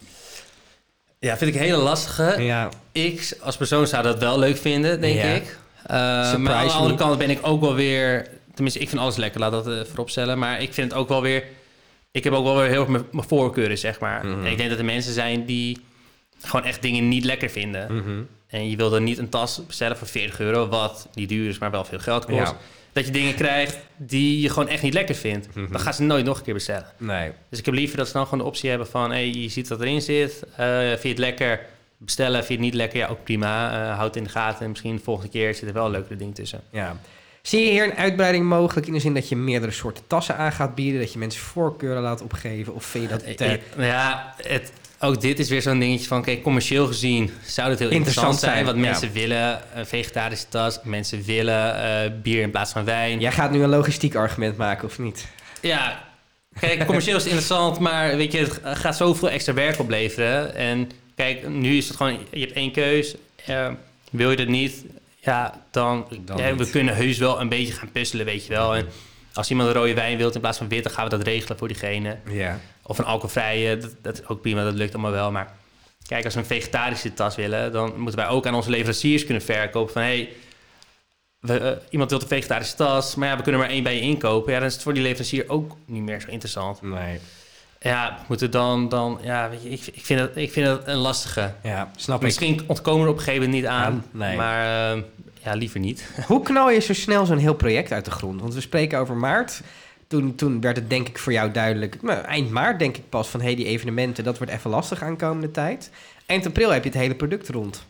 Ja, 1.19 1.37
vind 1.37 1.49
ik 1.55 1.61
een 1.61 1.65
hele 1.67 1.77
lastige. 1.81 2.41
ja, 2.41 2.69
Ik 2.91 3.37
als 3.41 3.57
persoon 3.57 3.87
zou 3.87 4.03
dat 4.03 4.19
wel 4.19 4.39
leuk 4.39 4.57
vinden, 4.57 5.01
denk 5.01 5.15
Ja. 5.15 5.23
ik. 5.23 5.57
Eh, 5.85 5.95
maar 6.35 6.53
aan 6.53 6.65
de 6.67 6.73
andere 6.73 6.91
me. 6.93 6.99
kant 6.99 7.17
ben 7.17 7.29
ik 7.29 7.39
ook 7.41 7.61
wel 7.61 7.75
weer... 7.75 8.27
Tenminste, 8.53 8.79
ik 8.81 8.89
vind 8.89 9.01
alles 9.01 9.15
lekker, 9.15 9.39
laat 9.39 9.51
dat 9.51 9.67
uh, 9.67 9.81
vooropstellen. 9.83 10.37
Maar 10.39 10.61
ik 10.61 10.73
vind 10.73 10.91
het 10.91 10.99
ook 10.99 11.09
wel 11.09 11.21
weer... 11.21 11.43
Ik 12.11 12.23
heb 12.23 12.33
ook 12.33 12.43
wel 12.43 12.57
weer 12.57 12.69
heel 12.69 12.79
erg 12.87 12.89
mijn 13.11 13.27
voorkeuren, 13.27 13.77
zeg 13.77 13.99
maar. 13.99 14.25
Mhm. 14.25 14.45
En 14.45 14.51
ik 14.51 14.57
denk 14.57 14.69
dat 14.69 14.79
er 14.79 14.85
mensen 14.85 15.13
zijn 15.13 15.45
die 15.45 15.85
gewoon 16.41 16.65
echt 16.65 16.81
dingen 16.81 17.07
niet 17.07 17.23
lekker 17.23 17.49
vinden. 17.49 17.95
Mhm. 17.95 18.21
En 18.47 18.69
je 18.69 18.75
wil 18.75 18.89
dan 18.89 19.03
niet 19.03 19.17
een 19.17 19.29
tas 19.29 19.61
bestellen 19.67 19.97
voor 19.97 20.07
40 20.07 20.39
euro, 20.39 20.67
wat 20.67 21.07
niet 21.13 21.29
duur 21.29 21.49
is, 21.49 21.57
maar 21.57 21.71
wel 21.71 21.85
veel 21.85 21.99
geld 21.99 22.25
kost. 22.25 22.37
Ja. 22.51 22.57
Dat 22.93 23.05
je 23.05 23.11
dingen 23.11 23.35
krijgt 23.35 23.77
die 23.97 24.41
je 24.41 24.49
gewoon 24.49 24.67
echt 24.69 24.81
niet 24.81 24.93
lekker 24.93 25.15
vindt. 25.15 25.55
Mhm. 25.55 25.71
Dan 25.71 25.79
gaan 25.81 25.93
ze 25.93 26.03
nooit 26.03 26.25
nog 26.25 26.37
een 26.37 26.43
keer 26.43 26.53
bestellen. 26.53 26.85
nee. 26.97 27.31
Dus 27.49 27.59
ik 27.59 27.65
heb 27.65 27.73
liever 27.73 27.97
dat 27.97 28.07
ze 28.07 28.13
dan 28.13 28.23
gewoon 28.23 28.39
de 28.39 28.45
optie 28.45 28.69
hebben 28.69 28.87
van... 28.87 29.11
Hey, 29.11 29.29
je 29.31 29.49
ziet 29.49 29.67
wat 29.67 29.81
erin 29.81 30.01
zit, 30.01 30.43
Eh, 30.55 30.79
vind 30.87 31.01
je 31.01 31.07
het 31.09 31.17
lekker? 31.17 31.59
Bestellen, 31.97 32.35
vind 32.37 32.47
je 32.47 32.53
het 32.53 32.63
niet 32.63 32.73
lekker? 32.73 32.99
Ja, 32.99 33.07
ook 33.07 33.23
prima. 33.23 33.71
Eh, 33.71 33.95
houd 33.95 34.07
het 34.07 34.15
in 34.15 34.23
de 34.23 34.29
gaten 34.29 34.63
en 34.63 34.69
misschien 34.69 34.95
de 34.95 35.01
volgende 35.03 35.31
keer 35.31 35.53
zit 35.55 35.67
er 35.67 35.73
wel 35.73 35.85
een 35.85 35.91
leukere 35.91 36.15
ding 36.15 36.35
tussen. 36.35 36.61
Ja. 36.71 36.97
Zie 37.41 37.65
je 37.65 37.71
hier 37.71 37.83
een 37.83 37.93
uitbreiding 37.97 38.45
mogelijk 38.45 38.87
in 38.87 38.93
de 38.93 38.99
zin 38.99 39.13
dat 39.13 39.29
je 39.29 39.35
meerdere 39.35 39.71
soorten 39.71 40.03
tassen 40.07 40.37
aan 40.37 40.51
gaat 40.51 40.75
bieden, 40.75 40.99
dat 41.01 41.13
je 41.13 41.19
mensen 41.19 41.41
voorkeuren 41.41 42.01
laat 42.01 42.21
opgeven? 42.21 42.73
Of 42.73 42.85
vind 42.85 43.03
je 43.03 43.09
dat 43.09 43.21
Eh, 43.23 43.33
te- 43.35 43.59
ja, 43.77 44.33
het, 44.41 44.71
ook 44.99 45.21
dit 45.21 45.39
is 45.39 45.49
weer 45.49 45.61
zo'n 45.61 45.79
dingetje 45.79 46.07
van... 46.07 46.21
Kijk, 46.23 46.41
commercieel 46.43 46.87
gezien 46.87 47.31
zou 47.45 47.69
dit 47.69 47.79
heel 47.79 47.89
Interessant 47.89 48.33
interessant, 48.33 48.65
zijn. 48.67 48.75
ja. 48.77 48.81
mensen 48.89 49.11
willen 49.11 49.61
een 49.73 49.85
vegetarische 49.85 50.45
tas. 50.49 50.79
Mensen 50.83 51.23
willen 51.23 51.83
eh, 51.83 52.11
bier 52.21 52.41
in 52.41 52.51
plaats 52.51 52.71
van 52.71 52.85
wijn. 52.85 53.19
Jij 53.19 53.31
gaat 53.31 53.51
nu 53.51 53.63
een 53.63 53.69
logistiek 53.69 54.15
argument 54.15 54.57
maken, 54.57 54.87
of 54.87 54.99
niet? 54.99 55.25
Ja, 55.61 56.03
kijk, 56.59 56.85
commercieel 56.85 57.15
is 57.17 57.23
het 57.23 57.31
interessant, 57.31 57.79
maar 57.79 58.17
weet 58.17 58.31
je, 58.31 58.37
het 58.37 58.59
gaat 58.77 58.97
zoveel 58.97 59.29
extra 59.29 59.53
werk 59.53 59.79
opleveren. 59.79 60.55
En 60.55 60.89
kijk, 61.15 61.47
nu 61.47 61.77
is 61.77 61.87
het 61.87 61.97
gewoon, 61.97 62.17
je 62.31 62.39
hebt 62.39 62.53
één 62.53 62.71
keus. 62.71 63.15
Eh, 63.45 63.67
wil 64.11 64.29
je 64.29 64.37
dat 64.37 64.47
niet, 64.47 64.85
ja, 65.19 65.61
dan, 65.71 66.07
Dan 66.25 66.37
ja, 66.37 66.49
we 66.55 66.63
niet. 66.63 66.69
kunnen 66.69 66.95
heus 66.95 67.17
wel 67.17 67.41
een 67.41 67.49
beetje 67.49 67.73
gaan 67.73 67.91
puzzelen, 67.91 68.25
weet 68.25 68.45
je 68.45 68.53
wel. 68.53 68.75
En 68.75 68.87
als 69.33 69.49
iemand 69.49 69.69
een 69.69 69.75
rode 69.75 69.93
wijn 69.93 70.17
wilt 70.17 70.35
in 70.35 70.41
plaats 70.41 70.57
van 70.57 70.67
wit, 70.69 70.83
dan 70.83 70.91
gaan 70.93 71.03
we 71.03 71.09
dat 71.09 71.23
regelen 71.23 71.57
voor 71.57 71.67
diegene. 71.67 72.17
Ja. 72.29 72.59
Of 72.87 72.97
een 72.97 73.05
alcoholvrije, 73.05 73.77
dat, 73.77 73.95
dat 74.01 74.19
is 74.19 74.27
ook 74.27 74.41
prima, 74.41 74.63
dat 74.63 74.73
lukt 74.73 74.93
allemaal 74.93 75.11
wel. 75.11 75.31
Maar 75.31 75.53
kijk, 76.07 76.25
als 76.25 76.33
we 76.33 76.39
een 76.39 76.45
vegetarische 76.45 77.13
tas 77.13 77.35
willen, 77.35 77.71
dan 77.71 77.99
moeten 77.99 78.19
wij 78.19 78.29
ook 78.29 78.47
aan 78.47 78.55
onze 78.55 78.69
leveranciers 78.69 79.25
kunnen 79.25 79.43
verkopen 79.43 79.93
van... 79.93 80.01
Hey, 80.01 80.29
we, 81.39 81.59
eh, 81.59 81.71
iemand 81.89 82.09
wil 82.09 82.21
een 82.21 82.27
vegetarische 82.27 82.75
tas, 82.75 83.15
maar 83.15 83.27
ja, 83.27 83.37
we 83.37 83.43
kunnen 83.43 83.61
maar 83.61 83.69
één 83.69 83.83
bij 83.83 83.95
je 83.95 84.01
inkopen. 84.01 84.53
Ja, 84.53 84.59
dan 84.59 84.67
is 84.67 84.73
het 84.73 84.83
voor 84.83 84.93
die 84.93 85.03
leverancier 85.03 85.49
ook 85.49 85.75
niet 85.85 86.03
meer 86.03 86.21
zo 86.21 86.27
interessant. 86.27 86.81
Nee. 86.81 87.19
Ja, 87.79 88.17
moeten 88.27 88.51
dan, 88.51 88.89
dan 88.89 89.19
ja, 89.21 89.49
weet 89.49 89.63
je, 89.63 89.69
ik, 89.69 89.81
ik, 89.93 90.05
vind 90.05 90.19
het, 90.19 90.37
ik 90.37 90.51
vind 90.51 90.67
het 90.67 90.87
een 90.87 90.95
lastige. 90.95 91.53
Ja, 91.63 91.91
snap 91.95 92.17
ik. 92.17 92.23
Misschien 92.23 92.61
ontkomen 92.67 92.99
we 93.01 93.05
er 93.05 93.11
op 93.11 93.17
een 93.17 93.23
gegeven 93.23 93.45
moment 93.45 93.61
niet 93.61 93.71
aan, 93.71 93.83
Aan, 93.83 94.05
nee. 94.11 94.37
maar 94.37 94.93
eh, 94.93 95.01
ja, 95.43 95.53
liever 95.53 95.79
niet. 95.79 96.09
Hoe 96.27 96.43
knal 96.43 96.69
je 96.69 96.79
zo 96.79 96.93
snel 96.93 97.25
zo'n 97.25 97.37
heel 97.37 97.53
project 97.53 97.91
uit 97.91 98.05
de 98.05 98.11
grond? 98.11 98.41
Want 98.41 98.53
we 98.53 98.61
spreken 98.61 98.99
over 98.99 99.15
maart. 99.15 99.61
Toen, 100.19 100.35
toen 100.35 100.61
werd 100.61 100.75
het 100.75 100.89
denk 100.89 101.07
ik 101.07 101.17
voor 101.17 101.33
jou 101.33 101.51
duidelijk, 101.51 102.01
nou, 102.01 102.21
eind 102.21 102.49
maart 102.49 102.79
denk 102.79 102.97
ik 102.97 103.09
pas, 103.09 103.27
van 103.27 103.41
hey, 103.41 103.55
die 103.55 103.65
evenementen, 103.65 104.23
dat 104.23 104.37
wordt 104.37 104.53
even 104.53 104.69
lastig 104.69 105.03
aankomende 105.03 105.51
tijd. 105.51 105.89
Eind 106.25 106.45
april 106.45 106.69
heb 106.69 106.83
je 106.83 106.89
het 106.89 106.97
hele 106.97 107.15
product 107.15 107.49
rond. 107.49 107.85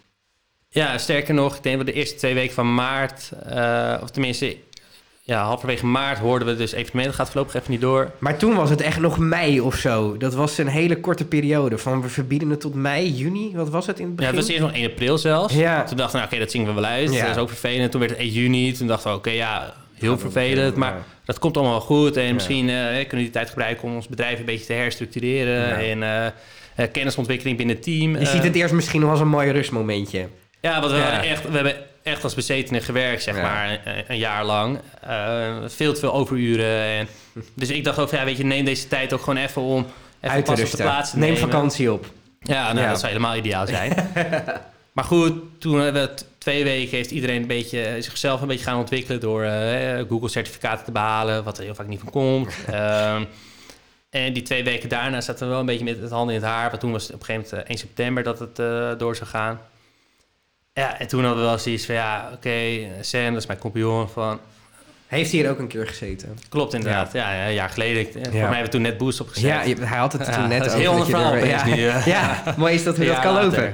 Ja, 0.69 0.97
sterker 0.97 1.33
nog, 1.33 1.55
ik 1.55 1.63
denk 1.63 1.77
dat 1.77 1.85
de 1.85 1.93
eerste 1.93 2.15
twee 2.15 2.33
weken 2.33 2.53
van 2.53 2.73
maart, 2.73 3.31
eh, 3.45 3.95
of 4.01 4.09
tenminste, 4.09 4.57
ja, 5.21 5.43
halverwege 5.43 5.85
maart 5.85 6.17
hoorden 6.17 6.47
we 6.47 6.55
dus 6.55 6.71
evenementen, 6.71 7.15
gaat 7.15 7.29
voorlopig 7.29 7.55
even 7.55 7.71
niet 7.71 7.81
door. 7.81 8.11
Maar 8.17 8.37
toen 8.37 8.55
was 8.55 8.69
het 8.69 8.81
echt 8.81 8.99
nog 8.99 9.17
mei 9.17 9.61
of 9.61 9.75
zo. 9.75 10.17
Dat 10.17 10.33
was 10.33 10.57
een 10.57 10.67
hele 10.67 10.99
korte 10.99 11.25
periode. 11.25 11.77
Van 11.77 12.01
we 12.01 12.09
verbieden 12.09 12.49
het 12.49 12.59
tot 12.59 12.73
mei, 12.73 13.11
juni. 13.11 13.51
Wat 13.55 13.69
was 13.69 13.87
het 13.87 13.99
in 13.99 14.05
het 14.05 14.11
Ja, 14.11 14.17
begin? 14.17 14.35
het 14.35 14.45
was 14.45 14.55
eerst 14.55 14.61
nog 14.61 14.73
1 14.73 14.89
april 14.91 15.17
zelfs. 15.17 15.53
Ja. 15.53 15.83
Toen 15.83 15.97
dachten 15.97 16.15
we, 16.15 16.17
nou, 16.17 16.27
oké, 16.27 16.39
dat 16.39 16.51
zien 16.51 16.65
we 16.65 16.73
wel 16.73 16.85
uit. 16.85 17.13
Ja. 17.13 17.21
Dat 17.25 17.35
is 17.35 17.41
ook 17.41 17.49
vervelend. 17.49 17.91
Toen 17.91 17.99
werd 17.99 18.11
het 18.11 18.21
1 18.21 18.29
juni. 18.31 18.71
Toen 18.71 18.87
dachten 18.87 19.11
we, 19.11 19.17
oké, 19.17 19.29
ja, 19.29 19.73
heel 19.99 20.17
vervelend. 20.17 20.75
Maar 20.75 20.93
dat 21.25 21.39
komt 21.39 21.57
allemaal 21.57 21.81
goed. 21.81 22.17
En 22.17 22.33
misschien 22.33 22.69
eh, 22.69 22.75
kunnen 22.85 23.09
we 23.09 23.17
die 23.17 23.29
tijd 23.29 23.49
gebruiken 23.49 23.83
om 23.87 23.95
ons 23.95 24.07
bedrijf 24.07 24.39
een 24.39 24.45
beetje 24.45 24.65
te 24.65 24.73
herstructureren. 24.73 25.75
En 25.77 26.03
eh, 26.03 26.25
eh, 26.75 26.91
kennisontwikkeling 26.91 27.57
binnen 27.57 27.75
het 27.75 27.85
team. 27.85 28.17
Je 28.17 28.25
ziet 28.25 28.43
het 28.43 28.55
eerst 28.55 28.73
misschien 28.73 29.01
nog 29.01 29.09
als 29.09 29.19
een 29.19 29.27
mooi 29.27 29.51
rustmomentje. 29.51 30.27
Ja, 30.61 30.79
want 30.79 30.91
we, 30.91 30.97
echt, 30.99 31.49
we 31.49 31.55
hebben 31.55 31.75
echt 32.03 32.23
als 32.23 32.33
bezetenen 32.35 32.81
gewerkt, 32.81 33.23
zeg 33.23 33.35
Ja. 33.35 33.41
maar, 33.41 33.79
een, 33.85 34.03
een 34.07 34.17
jaar 34.17 34.45
lang. 34.45 34.79
Veel 35.65 35.93
te 35.93 35.99
veel 35.99 36.13
overuren. 36.13 36.81
En, 36.81 37.07
dus 37.55 37.69
ik 37.69 37.83
dacht 37.83 37.99
ook, 37.99 38.11
ja, 38.11 38.25
weet 38.25 38.37
je, 38.37 38.45
neem 38.45 38.65
deze 38.65 38.87
tijd 38.87 39.13
ook 39.13 39.19
gewoon 39.19 39.43
even 39.43 39.61
om 39.61 39.85
even 40.21 40.35
Uit 40.35 40.45
te 40.45 40.51
pas 40.51 40.61
op 40.63 40.71
de 40.71 40.77
plaats 40.77 41.09
te 41.09 41.17
Neem 41.17 41.33
nemen. 41.33 41.49
vakantie 41.49 41.91
op. 41.91 42.05
Ja, 42.39 42.63
nou, 42.73 42.79
Ja. 42.85 42.89
dat 42.89 42.99
zou 42.99 43.11
helemaal 43.11 43.35
ideaal 43.35 43.67
zijn. 43.67 43.93
maar 44.95 45.03
goed, 45.05 45.33
toen 45.59 45.79
hebben 45.79 46.01
we 46.01 46.07
het 46.09 46.25
twee 46.45 46.63
weken 46.63 46.97
heeft 46.97 47.11
iedereen 47.11 47.41
een 47.41 47.47
beetje 47.47 47.95
zichzelf 47.99 48.41
een 48.41 48.47
beetje 48.47 48.65
gaan 48.65 48.79
ontwikkelen 48.79 49.19
door 49.19 49.43
eh, 49.43 50.03
Google-certificaten 50.09 50.85
te 50.85 50.91
behalen, 50.91 51.43
wat 51.43 51.57
er 51.57 51.63
heel 51.63 51.75
vaak 51.75 51.87
niet 51.87 51.99
van 51.99 52.09
komt. 52.09 52.53
Ehm, 52.71 53.23
en 54.09 54.33
die 54.33 54.43
twee 54.43 54.63
weken 54.63 54.89
daarna 54.89 55.21
zaten 55.21 55.45
we 55.45 55.51
wel 55.51 55.59
een 55.59 55.65
beetje 55.65 55.83
met 55.83 56.01
het 56.01 56.11
handen 56.11 56.35
in 56.35 56.41
het 56.41 56.49
haar. 56.49 56.69
Want 56.69 56.81
toen 56.81 56.91
was 56.91 57.03
het 57.03 57.13
op 57.13 57.19
een 57.19 57.25
gegeven 57.25 57.49
moment 57.49 57.67
eh, 57.67 57.75
1 57.75 57.79
september 57.79 58.23
dat 58.23 58.39
het 58.39 58.59
eh, 58.59 58.91
door 58.97 59.15
zou 59.15 59.29
gaan. 59.29 59.59
Ja, 60.73 60.99
en 60.99 61.07
toen 61.07 61.23
hadden 61.23 61.41
we 61.43 61.47
wel 61.47 61.57
zoiets 61.57 61.85
van, 61.85 61.95
ja, 61.95 62.29
oké, 62.33 62.87
Sam, 63.01 63.33
dat 63.33 63.41
is 63.41 63.47
mijn 63.47 63.59
compagnon, 63.59 64.09
van... 64.09 64.39
Heeft 65.07 65.31
hij 65.31 65.39
hier 65.39 65.49
ook 65.49 65.59
een 65.59 65.67
keer 65.67 65.87
gezeten? 65.87 66.37
Klopt 66.49 66.73
inderdaad, 66.73 67.13
ja, 67.13 67.33
ja, 67.33 67.47
een 67.47 67.53
jaar 67.53 67.69
geleden. 67.69 68.05
Eh, 68.05 68.11
Volgens 68.11 68.31
mij 68.33 68.41
hebben 68.41 68.63
we 68.63 68.69
toen 68.69 68.81
net 68.81 68.97
Boost 68.97 69.21
opgezet. 69.21 69.49
Ja, 69.49 69.85
hij 69.85 69.97
had 69.97 70.13
het 70.13 70.27
Ja, 70.27 70.33
toen 70.33 70.47
net 70.47 70.59
dat 70.59 70.67
is 70.67 70.73
over. 70.73 70.89
heel 70.89 70.97
dat 70.97 71.09
verhaal 71.09 71.35
ja, 71.35 71.65
nu, 71.65 71.87
eh. 71.87 72.05
ja, 72.05 72.43
mooi 72.57 72.73
is 72.73 72.83
dat 72.83 72.97
we 72.97 73.05
dat 73.05 73.19
kan 73.19 73.33
lopen. 73.33 73.73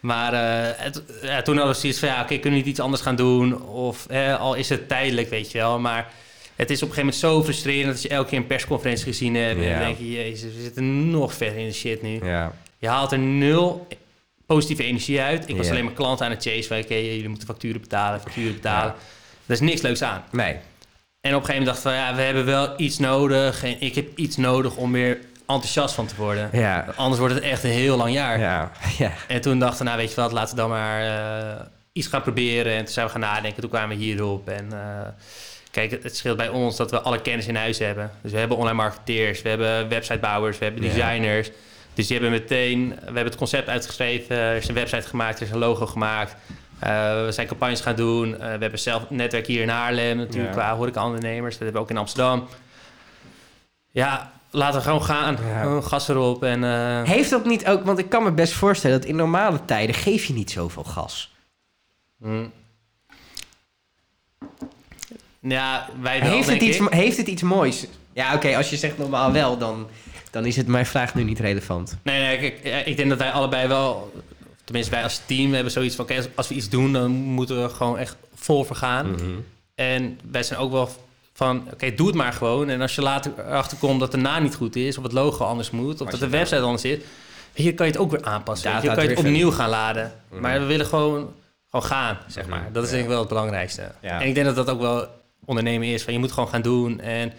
Maar 0.00 0.32
eh, 0.32 0.84
het, 0.84 1.02
ja, 1.22 1.42
toen 1.42 1.56
hadden 1.56 1.74
we 1.74 1.80
zoiets 1.80 1.98
van, 1.98 2.08
ja, 2.08 2.22
oké, 2.22 2.38
kunnen 2.38 2.50
we 2.50 2.56
niet 2.56 2.66
iets 2.66 2.80
anders 2.80 3.02
gaan 3.02 3.16
doen? 3.16 3.62
Of 3.62 4.06
eh, 4.06 4.40
al 4.40 4.54
is 4.54 4.68
het 4.68 4.88
tijdelijk, 4.88 5.30
weet 5.30 5.52
je 5.52 5.58
wel. 5.58 5.78
Maar 5.78 6.12
het 6.56 6.70
is 6.70 6.82
op 6.82 6.88
een 6.88 6.94
gegeven 6.94 7.00
moment 7.00 7.16
zo 7.16 7.42
frustrerend 7.42 7.92
dat 7.92 8.02
je 8.02 8.08
elke 8.08 8.28
keer 8.28 8.38
een 8.38 8.46
persconferentie 8.46 9.04
gezien 9.04 9.34
hebt. 9.34 9.60
En 9.62 9.70
dan 9.70 9.78
denk 9.78 9.98
je, 9.98 10.12
jezus, 10.12 10.54
we 10.54 10.62
zitten 10.62 11.10
nog 11.10 11.34
verder 11.34 11.58
in 11.58 11.66
de 11.66 11.72
shit 11.72 12.02
nu. 12.02 12.24
Ja. 12.24 12.52
Je 12.78 12.88
haalt 12.88 13.12
er 13.12 13.18
nul 13.18 13.86
positieve 14.46 14.84
energie 14.84 15.20
uit. 15.20 15.48
Ik 15.48 15.56
was 15.56 15.70
alleen 15.70 15.84
maar 15.84 15.92
klant 15.92 16.22
aan 16.22 16.30
het 16.30 16.42
chase. 16.42 16.68
Van, 16.68 16.78
oké, 16.78 16.94
jullie 16.94 17.28
moeten 17.28 17.46
facturen 17.46 17.80
betalen, 17.80 18.20
facturen 18.20 18.54
betalen. 18.54 18.94
Er 19.46 19.52
is 19.54 19.60
niks 19.60 19.80
leuks 19.80 20.02
aan. 20.02 20.24
Nee. 20.32 20.56
En 21.20 21.34
op 21.34 21.40
een 21.40 21.46
gegeven 21.46 21.48
moment 21.48 21.66
dacht 21.66 21.76
ik 21.78 21.82
van, 21.82 21.92
ja, 21.92 22.14
we 22.14 22.22
hebben 22.22 22.44
wel 22.44 22.74
iets 22.76 22.98
nodig. 22.98 23.64
En 23.64 23.80
ik 23.80 23.94
heb 23.94 24.18
iets 24.18 24.36
nodig 24.36 24.76
om 24.76 24.92
weer 24.92 25.18
enthousiast 25.52 25.94
van 25.94 26.06
te 26.06 26.14
worden. 26.16 26.48
Ja. 26.52 26.86
Anders 26.96 27.18
wordt 27.20 27.34
het 27.34 27.42
echt 27.44 27.64
een 27.64 27.70
heel 27.70 27.96
lang 27.96 28.12
jaar. 28.12 28.38
Ja. 28.38 28.70
Ja. 28.98 29.12
En 29.28 29.40
toen 29.40 29.58
dachten 29.58 29.78
we, 29.78 29.84
nou 29.84 29.96
weet 29.96 30.10
je 30.14 30.20
wat, 30.20 30.32
laten 30.32 30.54
we 30.54 30.60
dan 30.60 30.70
maar 30.70 31.02
eh, 31.02 31.64
iets 31.92 32.06
gaan 32.06 32.22
proberen. 32.22 32.72
En 32.72 32.84
toen 32.84 32.92
zijn 32.94 33.06
we 33.06 33.12
gaan 33.12 33.20
nadenken, 33.20 33.60
toen 33.60 33.70
kwamen 33.70 33.96
we 33.98 34.02
hierop. 34.04 34.48
En 34.48 34.72
eh, 34.72 35.08
kijk, 35.70 35.90
het, 35.90 36.02
het 36.02 36.16
scheelt 36.16 36.36
bij 36.36 36.48
ons 36.48 36.76
dat 36.76 36.90
we 36.90 37.00
alle 37.00 37.20
kennis 37.20 37.46
in 37.46 37.56
huis 37.56 37.78
hebben. 37.78 38.10
Dus 38.22 38.32
we 38.32 38.38
hebben 38.38 38.56
online 38.56 38.76
marketeers, 38.76 39.42
we 39.42 39.48
hebben 39.48 39.88
websitebouwers, 39.88 40.58
we 40.58 40.64
hebben 40.64 40.82
Ja. 40.82 40.88
designers. 40.88 41.50
Dus 41.94 42.06
die 42.06 42.18
hebben 42.18 42.40
meteen, 42.40 42.88
we 42.88 43.04
hebben 43.04 43.24
het 43.24 43.36
concept 43.36 43.68
uitgeschreven, 43.68 44.36
er 44.36 44.56
is 44.56 44.68
een 44.68 44.74
website 44.74 45.08
gemaakt, 45.08 45.40
er 45.40 45.46
is 45.46 45.52
een 45.52 45.58
logo 45.58 45.86
gemaakt. 45.86 46.36
Eh, 46.78 46.90
we 47.24 47.28
zijn 47.32 47.46
campagnes 47.46 47.80
gaan 47.80 47.94
doen. 47.96 48.30
We 48.38 48.44
hebben 48.44 48.78
zelf 48.78 49.02
een 49.10 49.16
netwerk 49.16 49.46
hier 49.46 49.62
in 49.62 49.68
Haarlem, 49.68 50.16
natuurlijk 50.16 50.54
Ja. 50.54 50.60
qua 50.60 50.76
horeca-ondernemers. 50.76 51.52
Dat 51.54 51.62
hebben 51.62 51.76
we 51.80 51.86
ook 51.86 51.90
in 51.90 51.96
Amsterdam. 51.96 52.48
Ja, 53.90 54.32
laten 54.50 54.78
we 54.78 54.84
gewoon 54.84 55.04
gaan. 55.04 55.36
Ja. 55.46 55.60
Gewoon 55.62 55.84
gas 55.84 56.08
erop. 56.08 56.42
En, 56.42 56.64
eh, 56.64 57.02
Heeft 57.02 57.30
dat 57.30 57.44
niet 57.44 57.66
ook, 57.66 57.84
want 57.84 57.98
ik 57.98 58.08
kan 58.08 58.22
me 58.22 58.32
best 58.32 58.52
voorstellen 58.52 59.00
dat 59.00 59.08
in 59.08 59.16
normale 59.16 59.64
tijden 59.64 59.94
geef 59.94 60.24
je 60.24 60.32
niet 60.32 60.50
zoveel 60.50 60.84
gas. 60.84 61.34
Mm. 62.18 62.52
Ja, 65.40 65.88
wij 66.00 66.20
wel, 66.20 66.30
Heeft 66.30 66.48
het, 66.48 66.62
iets, 66.62 66.78
ik. 66.78 66.92
heeft 66.92 67.16
het 67.16 67.26
iets 67.26 67.42
moois? 67.42 67.86
Ja, 68.12 68.34
oké, 68.34 68.56
als 68.56 68.70
je 68.70 68.76
zegt 68.76 68.98
normaal 68.98 69.32
wel, 69.32 69.58
dan, 69.58 69.88
dan 70.30 70.46
is 70.46 70.56
het 70.56 70.66
mijn 70.66 70.86
vraag 70.86 71.14
nu 71.14 71.22
niet 71.22 71.38
relevant. 71.38 71.98
Nee, 72.02 72.38
nee, 72.38 72.54
ja, 72.62 72.76
ik 72.76 72.96
denk 72.96 73.08
dat 73.08 73.18
wij 73.18 73.30
allebei 73.30 73.68
wel... 73.68 74.12
Tenminste, 74.64 74.94
wij 74.94 75.02
als 75.02 75.20
team 75.26 75.52
hebben 75.54 75.72
zoiets 75.72 75.94
van... 75.94 76.04
Oké, 76.04 76.28
als 76.34 76.48
we 76.48 76.54
iets 76.54 76.68
doen, 76.68 76.92
dan 76.92 77.10
moeten 77.10 77.62
we 77.62 77.68
gewoon 77.68 77.98
echt 77.98 78.16
vol 78.34 78.64
voor 78.64 78.76
gaan. 78.76 79.10
Mhm. 79.10 79.24
En 79.74 80.18
wij 80.30 80.42
zijn 80.42 80.60
ook 80.60 80.72
wel 80.72 80.88
van... 81.40 81.68
Oké, 81.72 81.94
doe 81.94 82.06
het 82.06 82.16
maar 82.16 82.32
gewoon. 82.32 82.68
En 82.68 82.80
als 82.80 82.94
je 82.94 83.02
later 83.02 83.32
erachter 83.38 83.78
komt 83.78 84.00
dat 84.00 84.10
de 84.10 84.16
naam 84.16 84.42
niet 84.42 84.54
goed 84.54 84.76
is... 84.76 84.98
of 84.98 85.02
het 85.02 85.12
logo 85.12 85.44
anders 85.44 85.70
moet... 85.70 86.00
of 86.00 86.10
dat 86.10 86.20
de 86.20 86.28
website 86.28 86.60
anders 86.60 86.84
is... 86.84 86.98
Je, 87.52 87.74
kan 87.74 87.86
je 87.86 87.92
het 87.92 88.00
ook 88.00 88.10
weer 88.10 88.24
aanpassen. 88.24 88.70
Je 88.82 88.92
kan 88.94 89.02
je 89.02 89.08
het 89.08 89.18
opnieuw 89.18 89.50
gaan 89.50 89.68
laden. 89.68 90.12
Mhm. 90.30 90.40
Maar 90.40 90.60
we 90.60 90.66
willen 90.66 90.86
gewoon, 90.86 91.32
gewoon 91.70 91.86
gaan, 91.86 92.18
zeg 92.26 92.46
maar. 92.46 92.60
Mhm, 92.60 92.72
Dat 92.72 92.84
is 92.84 92.90
denk 92.90 93.02
ik 93.02 93.08
wel 93.08 93.18
het 93.18 93.28
belangrijkste. 93.28 93.92
Ja. 94.00 94.20
En 94.20 94.28
ik 94.28 94.34
denk 94.34 94.46
dat 94.46 94.56
dat 94.56 94.70
ook 94.70 94.80
wel 94.80 95.08
ondernemen 95.44 95.88
is. 95.88 96.02
Van 96.02 96.12
je 96.12 96.18
moet 96.18 96.32
gewoon 96.32 96.48
gaan 96.48 96.62
doen. 96.62 97.00
En 97.00 97.32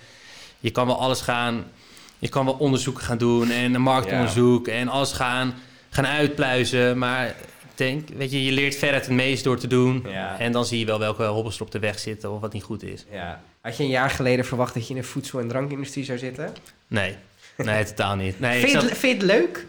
je 0.59 0.71
kan 0.71 0.87
wel 0.87 0.99
alles 0.99 1.21
gaan... 1.21 1.63
Je 2.19 2.29
kan 2.29 2.45
wel 2.45 2.53
onderzoeken 2.53 3.03
gaan 3.03 3.17
doen. 3.17 3.51
En 3.51 3.73
een 3.73 3.81
marktonderzoek. 3.81 4.67
En 4.67 4.87
alles 4.87 5.11
gaan, 5.11 5.53
gaan 5.89 6.07
uitpluizen. 6.07 6.97
Maar 6.97 7.27
ik 7.27 7.35
denk, 7.75 8.09
weet 8.09 8.31
je, 8.31 8.43
je 8.43 8.51
leert 8.51 8.75
veruit 8.75 9.05
het 9.05 9.15
meest 9.15 9.43
door 9.43 9.57
te 9.57 9.67
doen. 9.67 10.05
Ja. 10.07 10.39
En 10.39 10.51
dan 10.51 10.65
zie 10.65 10.79
je 10.79 10.85
wel 10.85 10.99
welke 10.99 11.23
hobbels 11.23 11.55
er 11.55 11.61
op 11.61 11.71
de 11.71 11.79
weg 11.79 11.99
zitten 11.99 12.31
of 12.31 12.41
wat 12.41 12.53
niet 12.53 12.63
goed 12.63 12.83
is. 12.83 13.05
Ja. 13.11 13.41
Had 13.62 13.78
je 13.78 13.84
een 13.84 13.89
jaar 13.89 14.10
geleden 14.10 14.45
verwacht 14.45 14.74
dat 14.74 14.88
je 14.88 14.93
in 14.93 15.00
de 15.02 15.08
voedsel- 15.08 15.39
en 15.39 15.47
drankindustrie 15.47 16.04
zou 16.06 16.17
zitten? 16.17 16.54
Nee, 16.88 17.15
nee, 17.58 17.84
totaal 17.84 18.15
niet. 18.15 18.39
Nee, 18.39 18.60
vind, 18.60 18.71
je 18.71 18.80
zat- 18.80 18.89
het, 18.89 18.97
vind 19.00 19.21
je 19.21 19.28
het 19.28 19.38
leuk? 19.38 19.65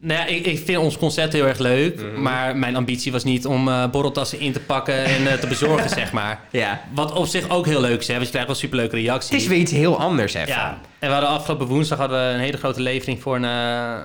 Nou 0.00 0.20
ja, 0.20 0.26
ik, 0.26 0.46
ik 0.46 0.58
vind 0.64 0.78
ons 0.78 0.98
concept 0.98 1.32
heel 1.32 1.46
erg 1.46 1.58
leuk. 1.58 1.96
Mhm. 2.00 2.22
Maar 2.22 2.56
mijn 2.56 2.76
ambitie 2.76 3.12
was 3.12 3.24
niet 3.24 3.46
om 3.46 3.68
eh, 3.68 3.90
borreltassen 3.90 4.38
in 4.40 4.52
te 4.52 4.60
pakken 4.60 5.04
en 5.04 5.26
eh, 5.26 5.38
te 5.38 5.46
bezorgen, 5.46 5.88
zeg 6.00 6.12
maar. 6.12 6.40
Ja. 6.50 6.84
Wat 6.94 7.12
op 7.12 7.26
zich 7.26 7.48
ook 7.48 7.66
heel 7.66 7.80
leuk 7.80 8.00
is, 8.00 8.06
hè, 8.06 8.12
want 8.12 8.24
je 8.24 8.30
krijgt 8.30 8.48
wel 8.48 8.56
superleuke 8.58 8.96
reacties. 8.96 9.30
Het 9.30 9.40
is 9.40 9.46
weer 9.46 9.58
iets 9.58 9.72
heel 9.72 9.98
anders 10.00 10.34
even. 10.34 10.48
Ja, 10.48 10.78
en 10.98 11.06
we 11.08 11.12
hadden 11.14 11.30
afgelopen 11.30 11.66
woensdag 11.66 11.98
hadden 11.98 12.28
we 12.28 12.34
een 12.34 12.40
hele 12.40 12.56
grote 12.56 12.80
levering 12.80 13.22
voor 13.22 13.36
een, 13.36 13.44
eh, 13.44 13.98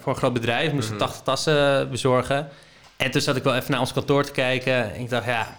voor 0.00 0.12
een 0.12 0.18
groot 0.18 0.32
bedrijf. 0.32 0.68
We 0.68 0.74
moesten 0.74 0.94
Mhm. 0.94 1.04
80 1.04 1.22
tassen 1.22 1.90
bezorgen. 1.90 2.48
En 2.96 3.10
toen 3.10 3.20
zat 3.20 3.36
ik 3.36 3.42
wel 3.42 3.54
even 3.54 3.70
naar 3.70 3.80
ons 3.80 3.92
kantoor 3.92 4.24
te 4.24 4.32
kijken. 4.32 4.94
En 4.94 5.00
ik 5.00 5.10
dacht, 5.10 5.26
ja, 5.26 5.58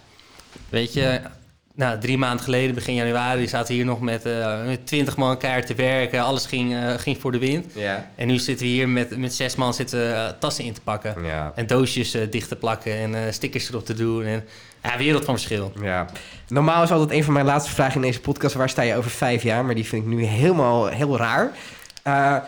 weet 0.69 0.93
je... 0.93 1.19
Nou, 1.77 1.99
drie 1.99 2.17
maanden 2.17 2.43
geleden, 2.43 2.75
begin 2.75 2.93
januari, 2.93 3.47
zaten 3.47 3.67
we 3.67 3.73
hier 3.73 3.85
nog 3.85 4.01
met, 4.01 4.25
eh 4.25 4.65
met 4.65 4.87
20 4.87 5.17
man 5.17 5.29
elkaar 5.29 5.65
te 5.65 5.75
werken. 5.75 6.23
Alles 6.23 6.45
ging, 6.45 6.75
eh, 6.75 6.93
ging 6.97 7.17
voor 7.19 7.31
de 7.31 7.37
wind. 7.39 7.65
Ja. 7.73 8.09
En 8.15 8.27
nu 8.27 8.37
zitten 8.37 8.65
we 8.65 8.71
hier 8.71 8.89
met, 8.89 9.17
met 9.17 9.33
zes 9.33 9.55
man 9.55 9.73
zitten, 9.73 10.15
eh, 10.15 10.27
tassen 10.39 10.63
in 10.63 10.73
te 10.73 10.81
pakken. 10.81 11.23
Ja. 11.23 11.51
En 11.55 11.67
doosjes 11.67 12.17
dicht 12.29 12.49
te 12.49 12.55
plakken 12.55 12.93
en 12.93 13.33
stickers 13.33 13.69
erop 13.69 13.85
te 13.85 13.93
doen. 13.93 14.23
En, 14.25 14.43
ja, 14.83 14.97
wereld 14.97 15.25
van 15.25 15.33
verschil. 15.33 15.71
ja. 15.81 16.05
Normaal 16.47 16.83
is 16.83 16.91
altijd 16.91 17.11
een 17.11 17.23
van 17.23 17.33
mijn 17.33 17.45
laatste 17.45 17.71
vragen 17.71 17.95
in 17.95 18.01
deze 18.01 18.19
podcast... 18.21 18.55
waar 18.55 18.69
sta 18.69 18.81
je 18.81 18.95
over 18.95 19.11
vijf 19.11 19.43
jaar? 19.43 19.65
Maar 19.65 19.75
die 19.75 19.85
vind 19.85 20.03
ik 20.03 20.09
nu 20.09 20.23
helemaal 20.23 20.87
heel 20.87 21.17
raar. 21.17 21.51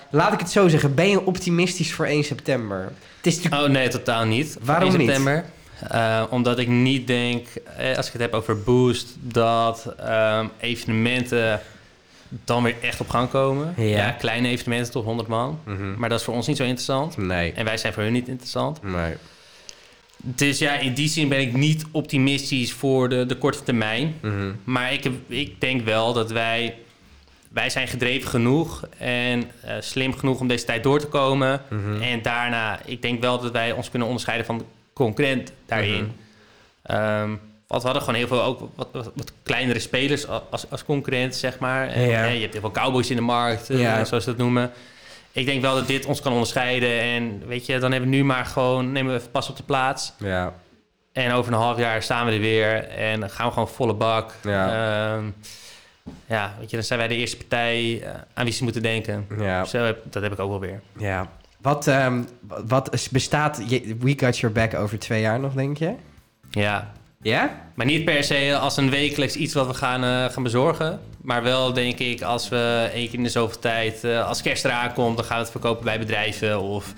Laat 0.10 0.34
ik 0.34 0.40
het 0.40 0.52
zo 0.52 0.68
zeggen. 0.68 0.96
Ben 0.96 1.10
je 1.10 1.26
optimistisch 1.26 1.94
voor 1.94 2.06
1 2.06 2.24
september? 2.24 2.92
Het 3.18 3.28
is 3.28 3.36
natuurlijk... 3.36 3.64
Oh 3.64 3.70
nee, 3.70 3.88
totaal 3.88 4.26
niet. 4.26 4.58
Waarom 4.62 4.90
1 4.90 4.98
niet? 4.98 5.44
Eh, 5.88 6.24
omdat 6.30 6.60
ik 6.60 6.68
niet 6.68 7.08
denk, 7.08 7.48
eh, 7.78 7.98
als 7.98 8.08
ik 8.08 8.14
het 8.14 8.22
heb 8.22 8.34
over 8.34 8.62
boost, 8.62 9.16
dat 9.20 9.94
ehm, 9.98 10.48
evenementen 10.60 11.62
dan 12.30 12.64
weer 12.64 12.76
echt 12.82 13.00
op 13.00 13.10
gang 13.10 13.30
komen. 13.30 13.74
Ja. 13.78 13.84
Ja. 13.84 14.12
kleine 14.12 14.48
evenementen 14.48 14.92
tot 14.92 15.04
100 15.04 15.28
man. 15.28 15.60
Mhm. 15.64 16.00
Maar 16.00 16.10
dat 16.10 16.20
is 16.20 16.26
voor 16.26 16.34
ons 16.34 16.48
niet 16.48 16.58
zo 16.58 16.64
interessant. 16.64 17.18
Nee. 17.18 17.54
En 17.54 17.66
wij 17.66 17.78
zijn 17.78 17.94
voor 17.94 18.04
hun 18.04 18.12
niet 18.12 18.28
interessant. 18.28 18.84
Nee. 18.84 19.14
Dus 20.18 20.58
ja, 20.58 20.78
in 20.78 20.94
die 20.94 21.10
zin 21.10 21.30
ben 21.30 21.40
ik 21.40 21.54
niet 21.54 21.86
optimistisch 21.92 22.74
voor 22.74 23.10
de, 23.10 23.26
de 23.26 23.36
korte 23.36 23.64
termijn. 23.64 24.16
Mhm. 24.22 24.52
Maar 24.64 24.94
ik, 24.94 25.04
heb, 25.04 25.14
ik 25.28 25.62
denk 25.62 25.86
wel 25.86 26.14
dat 26.14 26.32
wij... 26.32 26.76
Wij 27.50 27.70
zijn 27.70 27.88
gedreven 27.88 28.30
genoeg 28.30 28.88
en 28.98 29.52
eh, 29.62 29.76
slim 29.80 30.14
genoeg 30.14 30.40
om 30.40 30.48
deze 30.48 30.66
tijd 30.66 30.84
door 30.84 31.00
te 31.00 31.08
komen. 31.08 31.62
Mhm. 31.70 32.02
En 32.02 32.22
daarna, 32.22 32.80
ik 32.86 33.02
denk 33.02 33.22
wel 33.22 33.40
dat 33.40 33.52
wij 33.52 33.72
ons 33.72 33.90
kunnen 33.90 34.08
onderscheiden 34.08 34.46
van 34.46 34.58
de 34.58 34.64
concurrent 35.04 35.52
daarin. 35.66 36.04
Mhm. 36.04 36.96
Ehm, 36.96 37.30
want 37.68 37.82
we 37.82 37.88
hadden 37.88 38.02
gewoon 38.02 38.16
heel 38.20 38.28
veel 38.28 38.44
ook 38.44 38.60
wat, 38.76 38.88
wat, 38.92 39.12
wat 39.16 39.32
kleinere 39.44 39.80
spelers 39.80 40.28
als, 40.28 40.70
als 40.70 40.84
concurrent, 40.86 41.36
zeg 41.36 41.60
maar. 41.60 41.88
En, 41.88 42.02
Ja. 42.08 42.24
je 42.26 42.40
hebt 42.42 42.52
heel 42.54 42.62
veel 42.62 42.72
cowboys 42.72 43.10
in 43.10 43.16
de 43.16 43.22
markt, 43.22 43.70
eh, 43.70 43.80
Ja. 43.80 44.06
zoals 44.06 44.24
ze 44.24 44.30
dat 44.30 44.40
noemen. 44.40 44.72
Ik 45.32 45.46
denk 45.46 45.62
wel 45.62 45.76
dat 45.76 45.88
dit 45.88 46.06
ons 46.06 46.22
kan 46.22 46.32
onderscheiden. 46.32 47.02
En 47.02 47.42
weet 47.48 47.66
je, 47.66 47.80
dan 47.80 47.92
hebben 47.92 48.10
we 48.10 48.16
nu 48.16 48.24
maar 48.24 48.46
gewoon, 48.46 48.92
nemen 48.92 49.14
we 49.14 49.20
even 49.20 49.32
pas 49.32 49.50
op 49.50 49.58
de 49.58 49.64
plaats. 49.64 50.14
Ja. 50.18 50.54
En 51.12 51.32
over 51.32 51.54
een 51.54 51.60
half 51.60 51.78
jaar 51.78 52.04
staan 52.04 52.26
we 52.26 52.32
er 52.32 52.40
weer 52.40 52.88
en 52.88 53.20
dan 53.20 53.30
gaan 53.30 53.46
we 53.48 53.52
gewoon 53.54 53.68
volle 53.70 53.94
bak. 53.94 54.34
Ja. 54.44 54.68
Ehm, 55.16 55.26
ja, 56.26 56.54
weet 56.60 56.70
je, 56.70 56.76
dan 56.76 56.86
zijn 56.86 57.00
wij 57.00 57.08
de 57.08 57.16
eerste 57.16 57.38
partij 57.38 58.02
eh, 58.04 58.10
aan 58.34 58.44
wie 58.46 58.54
ze 58.54 58.64
moeten 58.64 58.82
denken. 58.82 59.28
Ja. 59.40 59.66
Zo 59.66 59.78
heb, 59.78 60.00
dat 60.10 60.24
heb 60.24 60.32
ik 60.32 60.40
ook 60.40 60.50
wel 60.50 60.60
weer. 60.60 60.82
Ja. 60.98 61.30
Wat, 61.62 61.88
ehm, 61.88 62.24
wat 62.68 62.94
is- 62.94 63.10
bestaat 63.10 63.58
We 64.00 64.14
Got 64.18 64.38
Your 64.38 64.56
Back 64.56 64.74
over 64.74 65.00
twee 65.00 65.22
jaar 65.22 65.40
nog, 65.40 65.54
denk 65.54 65.78
je? 65.78 65.94
Ja, 66.52 66.92
Ja? 67.22 67.62
Maar 67.76 67.86
niet 67.86 68.06
per 68.06 68.24
se 68.24 68.58
als 68.62 68.78
een 68.78 68.90
wekelijks 68.90 69.36
iets 69.36 69.54
wat 69.54 69.68
we 69.68 69.74
gaan, 69.74 70.04
eh, 70.04 70.34
gaan 70.34 70.44
bezorgen. 70.44 71.00
Maar 71.22 71.44
wel 71.44 71.74
denk 71.74 72.00
ik 72.00 72.22
als 72.22 72.50
we 72.50 72.90
één 72.94 73.08
keer 73.10 73.18
in 73.18 73.24
de 73.24 73.30
zoveel 73.30 73.60
tijd, 73.60 74.04
eh, 74.04 74.28
als 74.28 74.42
kerst 74.42 74.66
eraan 74.66 74.94
komt, 74.94 75.16
dan 75.18 75.26
gaan 75.26 75.36
we 75.38 75.42
het 75.44 75.52
verkopen 75.52 75.84
bij 75.84 76.00
bedrijven 76.00 76.60
of 76.62 76.94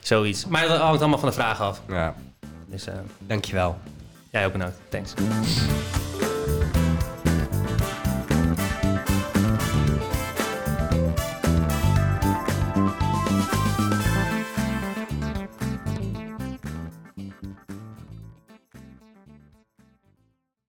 zoiets. 0.00 0.46
Maar 0.46 0.68
dat 0.68 0.78
hangt 0.80 1.00
allemaal 1.00 1.18
van 1.18 1.28
de 1.28 1.34
vraag 1.34 1.60
af. 1.60 1.82
Ja. 1.88 2.14
Dus 2.66 2.86
eh, 2.86 2.94
Dankjewel. 3.18 3.78
jij 4.30 4.46
ook 4.46 4.52
bedankt. 4.52 4.76
Thanks. 4.88 5.14